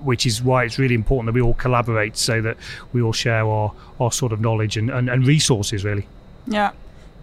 which 0.00 0.24
is 0.26 0.40
why 0.40 0.62
it's 0.62 0.78
really 0.78 0.94
important 0.94 1.26
that 1.26 1.34
we 1.34 1.40
all 1.42 1.54
collaborate 1.54 2.16
so 2.16 2.40
that 2.40 2.56
we 2.92 3.02
all 3.02 3.12
share 3.12 3.44
our, 3.44 3.72
our 3.98 4.12
sort 4.12 4.30
of 4.32 4.40
knowledge 4.40 4.76
and, 4.76 4.90
and, 4.90 5.10
and 5.10 5.26
resources 5.26 5.84
really 5.84 6.06
yeah 6.46 6.70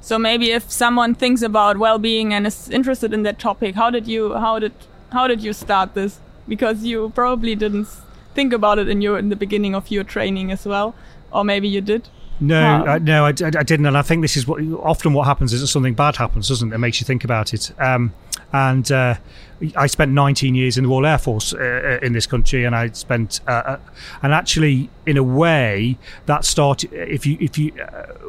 so 0.05 0.19
maybe 0.19 0.51
if 0.51 0.69
someone 0.71 1.15
thinks 1.15 1.41
about 1.41 1.79
well-being 1.79 2.31
and 2.31 2.45
is 2.45 2.69
interested 2.69 3.11
in 3.11 3.23
that 3.23 3.39
topic 3.39 3.75
how 3.75 3.89
did 3.89 4.07
you 4.07 4.33
how 4.35 4.59
did 4.59 4.73
how 5.11 5.27
did 5.27 5.43
you 5.43 5.53
start 5.53 5.95
this 5.95 6.19
because 6.47 6.83
you 6.83 7.11
probably 7.15 7.55
didn't 7.55 7.87
think 8.35 8.53
about 8.53 8.77
it 8.77 8.87
in 8.87 9.01
your 9.01 9.17
in 9.17 9.29
the 9.29 9.35
beginning 9.35 9.73
of 9.73 9.89
your 9.89 10.03
training 10.03 10.51
as 10.51 10.65
well 10.65 10.93
or 11.31 11.43
maybe 11.43 11.67
you 11.67 11.81
did 11.81 12.07
no, 12.37 12.85
uh, 12.85 12.97
no, 12.97 13.23
I, 13.23 13.29
I, 13.29 13.31
didn't, 13.31 13.85
and 13.85 13.97
I 13.97 14.01
think 14.01 14.21
this 14.21 14.35
is 14.35 14.45
what 14.45 14.61
often 14.83 15.13
what 15.13 15.25
happens 15.25 15.53
is 15.53 15.61
that 15.61 15.67
something 15.67 15.93
bad 15.93 16.17
happens, 16.17 16.49
doesn't 16.49 16.73
it? 16.73 16.75
it 16.75 16.79
makes 16.79 16.99
you 16.99 17.05
think 17.05 17.23
about 17.23 17.53
it. 17.53 17.71
Um, 17.79 18.13
and 18.53 18.91
uh, 18.91 19.15
I 19.75 19.87
spent 19.87 20.11
19 20.11 20.55
years 20.55 20.77
in 20.77 20.83
the 20.83 20.89
Royal 20.89 21.05
Air 21.05 21.17
Force 21.17 21.53
uh, 21.53 21.57
uh 22.01 22.05
in 22.05 22.13
this 22.13 22.27
country, 22.27 22.65
and 22.65 22.75
I 22.75 22.89
spent, 22.89 23.41
uh, 23.47 23.51
uh, 23.51 23.79
and 24.21 24.33
actually, 24.33 24.89
in 25.05 25.17
a 25.17 25.23
way, 25.23 25.97
that 26.25 26.45
started. 26.45 26.91
If 26.93 27.25
you, 27.25 27.37
if 27.39 27.57
you, 27.57 27.73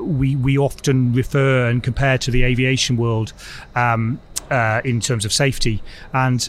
we 0.01 0.37
we 0.37 0.57
often 0.59 1.13
refer 1.13 1.69
and 1.69 1.83
compare 1.83 2.19
to 2.19 2.31
the 2.31 2.45
aviation 2.45 2.97
world 2.97 3.33
um, 3.75 4.21
in 4.85 5.01
terms 5.01 5.25
of 5.25 5.33
safety, 5.33 5.83
and 6.13 6.49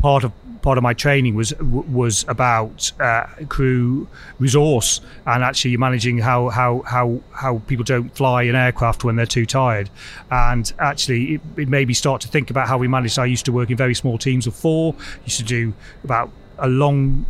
part 0.00 0.24
of 0.24 0.32
part 0.62 0.76
of 0.76 0.82
my 0.82 0.92
training 0.92 1.34
was 1.34 1.54
was 1.60 2.24
about 2.28 2.92
uh, 3.00 3.26
crew 3.48 4.06
resource 4.38 5.00
and 5.26 5.42
actually 5.42 5.76
managing 5.76 6.18
how 6.18 6.48
how 6.48 6.82
how 6.86 7.20
how 7.32 7.58
people 7.66 7.84
don't 7.84 8.14
fly 8.16 8.42
an 8.42 8.54
aircraft 8.54 9.04
when 9.04 9.16
they're 9.16 9.26
too 9.26 9.46
tired. 9.46 9.90
And 10.30 10.72
actually 10.78 11.34
it, 11.34 11.40
it 11.56 11.68
made 11.68 11.88
me 11.88 11.94
start 11.94 12.20
to 12.22 12.28
think 12.28 12.50
about 12.50 12.68
how 12.68 12.78
we 12.78 12.88
managed. 12.88 13.18
I 13.18 13.26
used 13.26 13.44
to 13.46 13.52
work 13.52 13.70
in 13.70 13.76
very 13.76 13.94
small 13.94 14.18
teams 14.18 14.46
of 14.46 14.54
four 14.54 14.94
used 15.24 15.38
to 15.38 15.44
do 15.44 15.72
about 16.04 16.30
a 16.58 16.68
long 16.68 17.26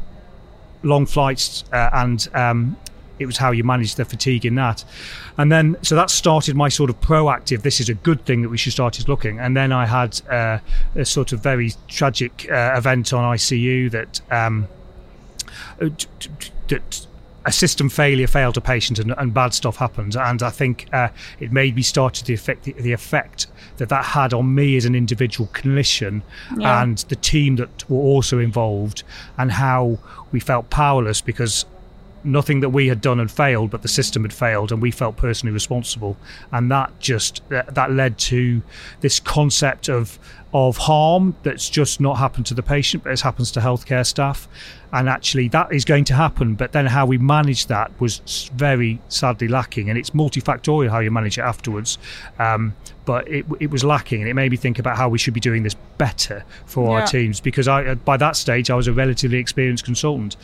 long 0.82 1.06
flights 1.06 1.64
uh, 1.72 1.90
and 1.92 2.28
um, 2.34 2.76
it 3.20 3.26
was 3.26 3.36
how 3.36 3.50
you 3.52 3.62
managed 3.62 3.98
the 3.98 4.04
fatigue 4.04 4.46
in 4.46 4.54
that. 4.56 4.82
And 5.36 5.52
then, 5.52 5.76
so 5.82 5.94
that 5.94 6.10
started 6.10 6.56
my 6.56 6.70
sort 6.70 6.90
of 6.90 7.00
proactive, 7.00 7.62
this 7.62 7.78
is 7.78 7.88
a 7.88 7.94
good 7.94 8.24
thing 8.24 8.42
that 8.42 8.48
we 8.48 8.56
should 8.56 8.72
start 8.72 8.98
is 8.98 9.06
looking. 9.06 9.38
And 9.38 9.56
then 9.56 9.72
I 9.72 9.86
had 9.86 10.20
uh, 10.28 10.58
a 10.96 11.04
sort 11.04 11.32
of 11.32 11.40
very 11.40 11.72
tragic 11.86 12.48
uh, 12.50 12.74
event 12.76 13.12
on 13.12 13.36
ICU 13.36 13.90
that, 13.90 14.20
um, 14.32 14.66
uh, 15.80 15.90
that 16.68 17.06
a 17.44 17.52
system 17.52 17.88
failure 17.88 18.26
failed 18.26 18.56
a 18.56 18.60
patient 18.60 18.98
and, 18.98 19.14
and, 19.16 19.32
bad 19.32 19.54
stuff 19.54 19.76
happened. 19.76 20.14
And 20.16 20.42
I 20.42 20.50
think 20.50 20.88
uh, 20.92 21.08
it 21.38 21.52
made 21.52 21.74
me 21.74 21.82
start 21.82 22.14
to 22.14 22.24
the 22.24 22.34
effect, 22.34 22.64
the, 22.64 22.72
the, 22.72 22.92
effect 22.92 23.46
that 23.78 23.88
that 23.88 24.04
had 24.04 24.34
on 24.34 24.54
me 24.54 24.76
as 24.76 24.84
an 24.84 24.94
individual 24.94 25.48
clinician 25.52 26.22
yeah. 26.56 26.82
and 26.82 26.98
the 27.08 27.16
team 27.16 27.56
that 27.56 27.88
were 27.88 27.98
also 27.98 28.38
involved 28.38 29.02
and 29.38 29.52
how 29.52 29.98
we 30.32 30.40
felt 30.40 30.68
powerless 30.68 31.20
because 31.20 31.64
nothing 32.24 32.60
that 32.60 32.70
we 32.70 32.88
had 32.88 33.00
done 33.00 33.18
had 33.18 33.30
failed, 33.30 33.70
but 33.70 33.82
the 33.82 33.88
system 33.88 34.22
had 34.22 34.32
failed, 34.32 34.72
and 34.72 34.82
we 34.82 34.90
felt 34.90 35.16
personally 35.16 35.52
responsible. 35.52 36.16
And 36.52 36.70
that 36.70 36.98
just 36.98 37.42
that 37.48 37.90
led 37.90 38.18
to 38.18 38.62
this 39.00 39.20
concept 39.20 39.88
of 39.88 40.18
of 40.52 40.76
harm 40.76 41.36
that's 41.44 41.70
just 41.70 42.00
not 42.00 42.18
happened 42.18 42.44
to 42.46 42.54
the 42.54 42.62
patient, 42.62 43.04
but 43.04 43.12
it 43.12 43.20
happens 43.20 43.52
to 43.52 43.60
healthcare 43.60 44.04
staff. 44.04 44.48
And 44.92 45.08
actually, 45.08 45.46
that 45.48 45.72
is 45.72 45.84
going 45.84 46.04
to 46.06 46.14
happen. 46.14 46.56
But 46.56 46.72
then, 46.72 46.86
how 46.86 47.06
we 47.06 47.18
manage 47.18 47.66
that 47.66 47.92
was 48.00 48.50
very 48.54 49.00
sadly 49.08 49.46
lacking, 49.46 49.88
and 49.88 49.96
it's 49.96 50.10
multifactorial 50.10 50.90
how 50.90 50.98
you 50.98 51.12
manage 51.12 51.38
it 51.38 51.42
afterwards. 51.42 51.98
Um, 52.38 52.74
but 53.04 53.28
it, 53.28 53.46
it 53.60 53.70
was 53.70 53.84
lacking, 53.84 54.20
and 54.20 54.28
it 54.28 54.34
made 54.34 54.50
me 54.50 54.56
think 54.56 54.78
about 54.78 54.96
how 54.96 55.08
we 55.08 55.18
should 55.18 55.34
be 55.34 55.40
doing 55.40 55.62
this 55.62 55.74
better 55.98 56.44
for 56.66 56.88
yeah. 56.88 57.02
our 57.02 57.06
teams. 57.06 57.40
Because 57.40 57.68
I, 57.68 57.94
by 57.94 58.16
that 58.16 58.35
stage, 58.35 58.70
I 58.70 58.74
was 58.74 58.88
a 58.88 58.92
relatively 58.92 59.38
experienced 59.38 59.85
consultant, 59.85 60.37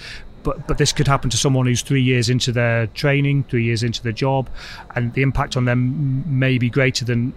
but 0.47 0.67
but 0.69 0.79
this 0.79 0.93
could 0.93 1.09
happen 1.09 1.29
to 1.29 1.37
someone 1.37 1.67
who's 1.67 1.83
three 1.83 2.01
years 2.01 2.31
into 2.31 2.53
their 2.53 2.87
training, 2.89 3.43
three 3.45 3.65
years 3.65 3.83
into 3.83 4.01
their 4.03 4.13
job, 4.13 4.49
and 4.95 5.13
the 5.15 5.23
impact 5.23 5.57
on 5.57 5.65
them 5.65 6.39
may 6.39 6.57
be 6.57 6.71
greater 6.71 7.05
than 7.05 7.35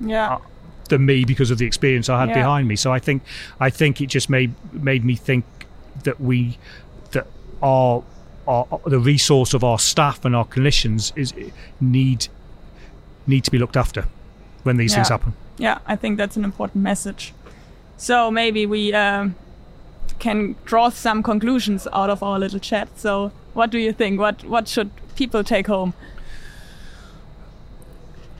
yeah. 0.00 0.34
Uh, 0.34 0.38
than 0.88 1.06
me 1.06 1.24
because 1.24 1.52
of 1.52 1.58
the 1.58 1.64
experience 1.64 2.08
I 2.08 2.18
had 2.18 2.30
yeah. 2.30 2.34
behind 2.34 2.66
me. 2.66 2.74
So 2.74 2.92
I 2.92 2.98
think 2.98 3.22
I 3.60 3.70
think 3.70 4.00
it 4.00 4.08
just 4.08 4.28
made 4.28 4.52
made 4.72 5.04
me 5.04 5.14
think 5.14 5.44
that 6.02 6.20
we 6.20 6.58
that 7.12 7.28
our, 7.62 8.02
our 8.48 8.80
the 8.86 8.98
resource 8.98 9.54
of 9.54 9.62
our 9.62 9.78
staff 9.78 10.24
and 10.24 10.34
our 10.34 10.44
clinicians 10.44 11.12
is 11.16 11.32
need 11.80 12.26
need 13.26 13.44
to 13.44 13.52
be 13.52 13.58
looked 13.58 13.76
after 13.76 14.08
when 14.64 14.76
these 14.78 14.90
yeah. 14.90 14.96
things 14.96 15.08
happen. 15.08 15.32
Yeah, 15.58 15.78
I 15.86 15.94
think 15.94 16.18
that's 16.18 16.36
an 16.36 16.44
important 16.44 16.82
message. 16.82 17.32
So 17.96 18.32
maybe 18.32 18.66
we 18.66 18.92
um, 18.92 19.36
can 20.22 20.54
draw 20.64 20.88
some 20.88 21.20
conclusions 21.20 21.88
out 21.92 22.08
of 22.08 22.22
our 22.22 22.38
little 22.38 22.60
chat. 22.60 22.88
So, 22.96 23.32
what 23.54 23.70
do 23.70 23.78
you 23.78 23.92
think? 23.92 24.20
What 24.20 24.44
what 24.44 24.68
should 24.68 24.90
people 25.16 25.42
take 25.42 25.66
home? 25.66 25.94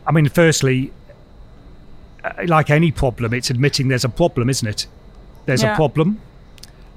I 0.06 0.12
mean, 0.12 0.28
firstly, 0.28 0.92
uh, 2.24 2.30
like 2.46 2.70
any 2.70 2.92
problem, 2.92 3.34
it's 3.34 3.50
admitting 3.50 3.88
there's 3.88 4.04
a 4.04 4.08
problem, 4.08 4.48
isn't 4.48 4.68
it? 4.68 4.86
There's 5.46 5.62
yeah. 5.62 5.72
a 5.72 5.76
problem. 5.76 6.20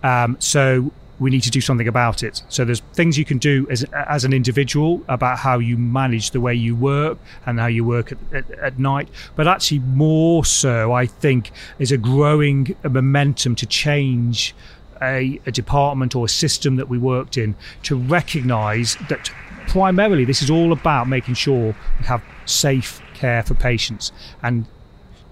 Um, 0.03 0.37
so 0.39 0.91
we 1.19 1.29
need 1.29 1.41
to 1.41 1.51
do 1.51 1.61
something 1.61 1.87
about 1.87 2.23
it. 2.23 2.43
So 2.49 2.65
there's 2.65 2.81
things 2.93 3.17
you 3.17 3.25
can 3.25 3.37
do 3.37 3.67
as 3.69 3.83
as 3.93 4.25
an 4.25 4.33
individual 4.33 5.01
about 5.07 5.39
how 5.39 5.59
you 5.59 5.77
manage 5.77 6.31
the 6.31 6.41
way 6.41 6.53
you 6.53 6.75
work 6.75 7.17
and 7.45 7.59
how 7.59 7.67
you 7.67 7.83
work 7.83 8.11
at, 8.11 8.17
at, 8.33 8.51
at 8.51 8.79
night. 8.79 9.09
But 9.35 9.47
actually, 9.47 9.79
more 9.79 10.45
so, 10.45 10.91
I 10.91 11.05
think, 11.05 11.51
is 11.79 11.91
a 11.91 11.97
growing 11.97 12.75
momentum 12.83 13.55
to 13.55 13.65
change 13.65 14.53
a, 15.01 15.39
a 15.45 15.51
department 15.51 16.15
or 16.15 16.25
a 16.25 16.29
system 16.29 16.75
that 16.77 16.89
we 16.89 16.97
worked 16.97 17.37
in 17.37 17.55
to 17.83 17.95
recognise 17.95 18.97
that 19.09 19.31
primarily 19.67 20.25
this 20.25 20.41
is 20.41 20.49
all 20.49 20.71
about 20.71 21.07
making 21.07 21.33
sure 21.33 21.75
we 21.99 22.05
have 22.05 22.23
safe 22.45 23.01
care 23.13 23.43
for 23.43 23.55
patients 23.55 24.11
and 24.43 24.65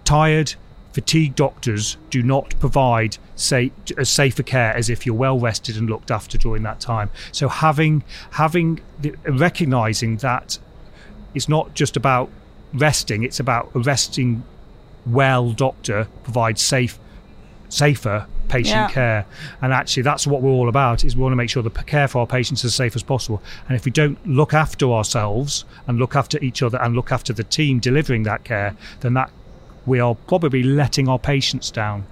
tired 0.03 0.55
fatigued 0.93 1.35
doctors 1.35 1.97
do 2.11 2.21
not 2.21 2.57
provide 2.59 3.17
say 3.35 3.71
as 3.97 4.09
safer 4.09 4.43
care 4.43 4.75
as 4.75 4.89
if 4.89 5.05
you're 5.05 5.15
well 5.15 5.39
rested 5.39 5.75
and 5.75 5.89
looked 5.89 6.11
after 6.11 6.37
during 6.37 6.63
that 6.63 6.79
time. 6.79 7.09
So 7.31 7.49
having 7.49 8.03
having 8.31 8.79
the, 9.01 9.15
recognizing 9.27 10.17
that 10.17 10.59
it's 11.33 11.49
not 11.49 11.73
just 11.73 11.97
about 11.97 12.29
resting 12.73 13.23
it's 13.23 13.39
about 13.39 13.71
a 13.75 13.79
resting 13.79 14.43
well 15.05 15.51
doctor 15.51 16.07
provides 16.23 16.61
safe 16.61 16.99
safer 17.69 18.27
patient 18.49 18.75
yeah. 18.75 18.89
care. 18.89 19.25
And 19.63 19.73
actually 19.73 20.03
that's 20.03 20.27
what 20.27 20.43
we're 20.43 20.51
all 20.51 20.69
about 20.69 21.03
is 21.03 21.15
we 21.15 21.23
want 21.23 21.31
to 21.31 21.37
make 21.37 21.49
sure 21.49 21.63
the 21.63 21.71
care 21.71 22.07
for 22.07 22.19
our 22.19 22.27
patients 22.27 22.59
is 22.59 22.65
as 22.65 22.75
safe 22.75 22.95
as 22.95 23.01
possible. 23.01 23.41
And 23.67 23.75
if 23.75 23.83
we 23.83 23.91
don't 23.91 24.23
look 24.27 24.53
after 24.53 24.91
ourselves 24.91 25.65
and 25.87 25.97
look 25.97 26.15
after 26.15 26.37
each 26.43 26.61
other 26.61 26.79
and 26.79 26.95
look 26.95 27.11
after 27.11 27.33
the 27.33 27.43
team 27.43 27.79
delivering 27.79 28.23
that 28.23 28.43
care 28.43 28.75
then 28.99 29.15
that 29.15 29.31
we 29.85 29.99
are 29.99 30.15
probably 30.15 30.63
letting 30.63 31.07
our 31.07 31.19
patients 31.19 31.71
down. 31.71 32.05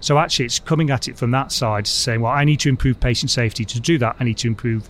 So 0.00 0.18
actually, 0.18 0.46
it's 0.46 0.58
coming 0.58 0.90
at 0.90 1.08
it 1.08 1.18
from 1.18 1.30
that 1.32 1.52
side, 1.52 1.86
saying, 1.86 2.20
well, 2.20 2.32
I 2.32 2.44
need 2.44 2.60
to 2.60 2.68
improve 2.68 3.00
patient 3.00 3.30
safety. 3.30 3.64
To 3.64 3.80
do 3.80 3.98
that, 3.98 4.16
I 4.18 4.24
need 4.24 4.38
to 4.38 4.48
improve 4.48 4.88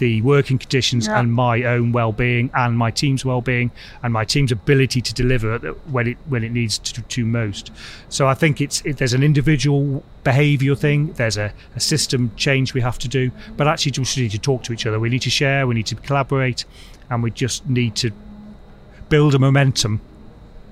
the 0.00 0.22
working 0.22 0.58
conditions 0.58 1.06
yeah. 1.06 1.20
and 1.20 1.30
my 1.30 1.62
own 1.62 1.92
well-being 1.92 2.50
and 2.54 2.76
my 2.76 2.90
team's 2.90 3.22
well-being 3.22 3.70
and 4.02 4.12
my 4.14 4.24
team's 4.24 4.50
ability 4.50 5.02
to 5.02 5.12
deliver 5.12 5.58
when 5.92 6.08
it 6.08 6.16
when 6.26 6.42
it 6.42 6.50
needs 6.50 6.78
to, 6.78 7.02
to 7.02 7.26
most. 7.26 7.70
So 8.08 8.26
I 8.26 8.32
think 8.32 8.62
it's 8.62 8.80
it, 8.86 8.96
there's 8.96 9.12
an 9.12 9.22
individual 9.22 10.02
behaviour 10.24 10.74
thing, 10.74 11.12
there's 11.12 11.36
a, 11.36 11.52
a, 11.76 11.80
system 11.80 12.32
change 12.36 12.72
we 12.72 12.80
have 12.80 12.98
to 12.98 13.08
do, 13.08 13.30
but 13.58 13.68
actually 13.68 13.90
we 13.90 14.04
just 14.04 14.16
need 14.16 14.30
to 14.30 14.38
talk 14.38 14.62
to 14.64 14.72
each 14.72 14.86
other. 14.86 14.98
We 14.98 15.10
need 15.10 15.22
to 15.22 15.30
share, 15.30 15.66
we 15.66 15.74
need 15.74 15.86
to 15.86 15.96
collaborate, 15.96 16.64
and 17.10 17.22
we 17.22 17.30
just 17.30 17.68
need 17.68 17.94
to 17.96 18.10
build 19.10 19.34
a 19.34 19.38
momentum 19.38 20.00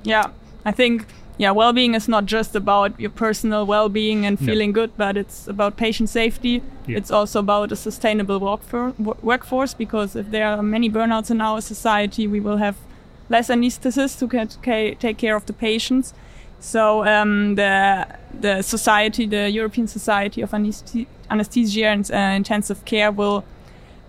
yeah, 0.08 0.26
I 0.64 0.72
think 0.72 1.06
yeah, 1.38 1.52
well-being 1.52 1.94
is 1.94 2.08
not 2.08 2.26
just 2.26 2.56
about 2.56 2.98
your 2.98 3.10
personal 3.10 3.64
well-being 3.64 4.26
and 4.26 4.38
feeling 4.38 4.70
no. 4.70 4.74
good, 4.74 4.96
but 4.96 5.16
it's 5.16 5.46
about 5.46 5.76
patient 5.76 6.08
safety. 6.08 6.62
Yeah. 6.86 6.98
It's 6.98 7.12
also 7.12 7.38
about 7.38 7.70
a 7.70 7.76
sustainable 7.76 8.40
workforce 9.22 9.74
because 9.74 10.16
if 10.16 10.30
there 10.32 10.48
are 10.48 10.62
many 10.62 10.90
burnouts 10.90 11.30
in 11.30 11.40
our 11.40 11.60
society, 11.60 12.26
we 12.26 12.40
will 12.40 12.56
have 12.56 12.76
less 13.28 13.50
anesthetists 13.50 14.18
who 14.18 14.26
can 14.26 14.48
take 14.98 15.18
care 15.18 15.36
of 15.36 15.46
the 15.46 15.52
patients. 15.52 16.12
So 16.60 17.06
um, 17.06 17.54
the 17.54 18.06
the 18.40 18.62
society, 18.62 19.26
the 19.26 19.48
European 19.48 19.86
Society 19.86 20.42
of 20.42 20.52
Anesthesia 20.52 21.86
and 21.86 22.10
uh, 22.10 22.16
Intensive 22.16 22.84
Care, 22.84 23.12
will 23.12 23.44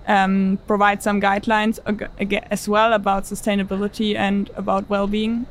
um, 0.07 0.57
provide 0.65 1.03
some 1.03 1.21
guidelines 1.21 1.77
as 2.51 2.67
well 2.67 2.93
about 2.93 3.25
sustainability 3.25 4.15
and 4.15 4.49
about 4.55 4.89
well-being 4.89 5.45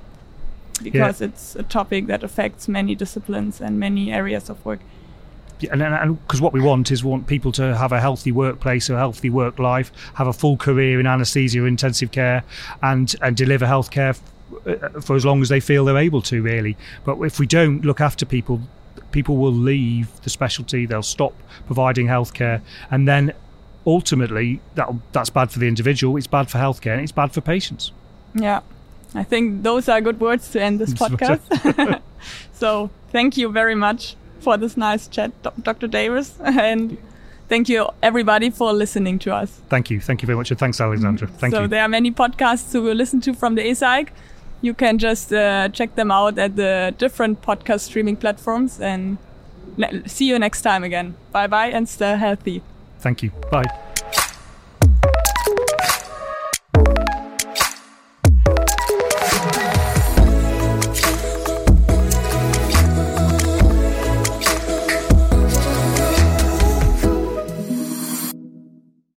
because 0.78 1.20
yeah. 1.20 1.28
it's 1.28 1.56
a 1.56 1.62
topic 1.62 2.06
that 2.06 2.22
affects 2.22 2.68
many 2.68 2.94
disciplines 2.94 3.60
and 3.60 3.78
many 3.78 4.12
areas 4.12 4.48
of 4.48 4.64
work. 4.64 4.80
Yeah, 5.60 5.72
and 5.72 6.22
because 6.22 6.40
what 6.40 6.52
we 6.52 6.60
want 6.60 6.90
is 6.90 7.02
we 7.02 7.10
want 7.10 7.26
people 7.26 7.50
to 7.52 7.76
have 7.76 7.90
a 7.90 8.00
healthy 8.00 8.30
workplace, 8.30 8.88
a 8.90 8.96
healthy 8.96 9.30
work 9.30 9.58
life, 9.58 9.90
have 10.14 10.28
a 10.28 10.32
full 10.32 10.56
career 10.56 11.00
in 11.00 11.06
anaesthesia, 11.06 11.64
intensive 11.64 12.12
care, 12.12 12.44
and 12.82 13.14
and 13.22 13.36
deliver 13.36 13.66
healthcare 13.66 14.10
f- 14.10 14.22
uh, 14.66 15.00
for 15.00 15.16
as 15.16 15.24
long 15.24 15.42
as 15.42 15.48
they 15.48 15.60
feel 15.60 15.84
they're 15.84 15.98
able 15.98 16.22
to, 16.22 16.42
really. 16.42 16.76
But 17.04 17.20
if 17.22 17.40
we 17.40 17.46
don't 17.46 17.84
look 17.84 18.00
after 18.00 18.24
people, 18.24 18.60
people 19.10 19.36
will 19.36 19.52
leave 19.52 20.08
the 20.22 20.30
specialty, 20.30 20.86
they'll 20.86 21.02
stop 21.02 21.34
providing 21.66 22.06
healthcare, 22.06 22.60
and 22.90 23.08
then 23.08 23.32
ultimately 23.84 24.60
that 24.74 24.88
that's 25.12 25.30
bad 25.30 25.50
for 25.50 25.58
the 25.58 25.66
individual, 25.66 26.16
it's 26.16 26.26
bad 26.28 26.48
for 26.48 26.58
healthcare, 26.58 26.92
and 26.92 27.02
it's 27.02 27.12
bad 27.12 27.32
for 27.32 27.40
patients. 27.40 27.90
Yeah, 28.34 28.60
I 29.14 29.24
think 29.24 29.62
those 29.62 29.88
are 29.88 30.00
good 30.00 30.20
words 30.20 30.50
to 30.50 30.60
end 30.60 30.78
this 30.78 30.92
podcast. 30.92 32.00
so 32.52 32.90
thank 33.10 33.36
you 33.36 33.48
very 33.50 33.74
much 33.74 34.16
for 34.40 34.56
this 34.56 34.76
nice 34.76 35.08
chat, 35.08 35.32
Dr. 35.62 35.88
Davies, 35.88 36.34
and 36.44 36.98
thank 37.48 37.68
you 37.68 37.88
everybody 38.02 38.50
for 38.50 38.72
listening 38.72 39.18
to 39.20 39.34
us. 39.34 39.60
Thank 39.68 39.90
you, 39.90 40.00
thank 40.00 40.22
you 40.22 40.26
very 40.26 40.36
much, 40.36 40.50
and 40.50 40.60
thanks, 40.60 40.80
Alexandra. 40.80 41.28
Thank 41.28 41.54
so 41.54 41.60
you. 41.60 41.64
So 41.64 41.68
there 41.68 41.82
are 41.82 41.88
many 41.88 42.10
podcasts 42.10 42.70
to 42.72 42.80
listen 42.80 43.20
to 43.22 43.34
from 43.34 43.54
the 43.54 43.62
ESAIC. 43.62 44.08
You 44.60 44.74
can 44.74 44.98
just 44.98 45.32
uh, 45.32 45.68
check 45.68 45.94
them 45.94 46.10
out 46.10 46.38
at 46.38 46.56
the 46.56 46.94
different 46.98 47.42
podcast 47.42 47.80
streaming 47.80 48.16
platforms 48.16 48.80
and 48.80 49.18
see 50.06 50.26
you 50.26 50.38
next 50.38 50.62
time 50.62 50.82
again. 50.82 51.14
Bye 51.32 51.46
bye 51.46 51.68
and 51.68 51.88
stay 51.88 52.16
healthy. 52.16 52.62
Thank 52.98 53.22
you. 53.22 53.30
Bye. 53.50 53.87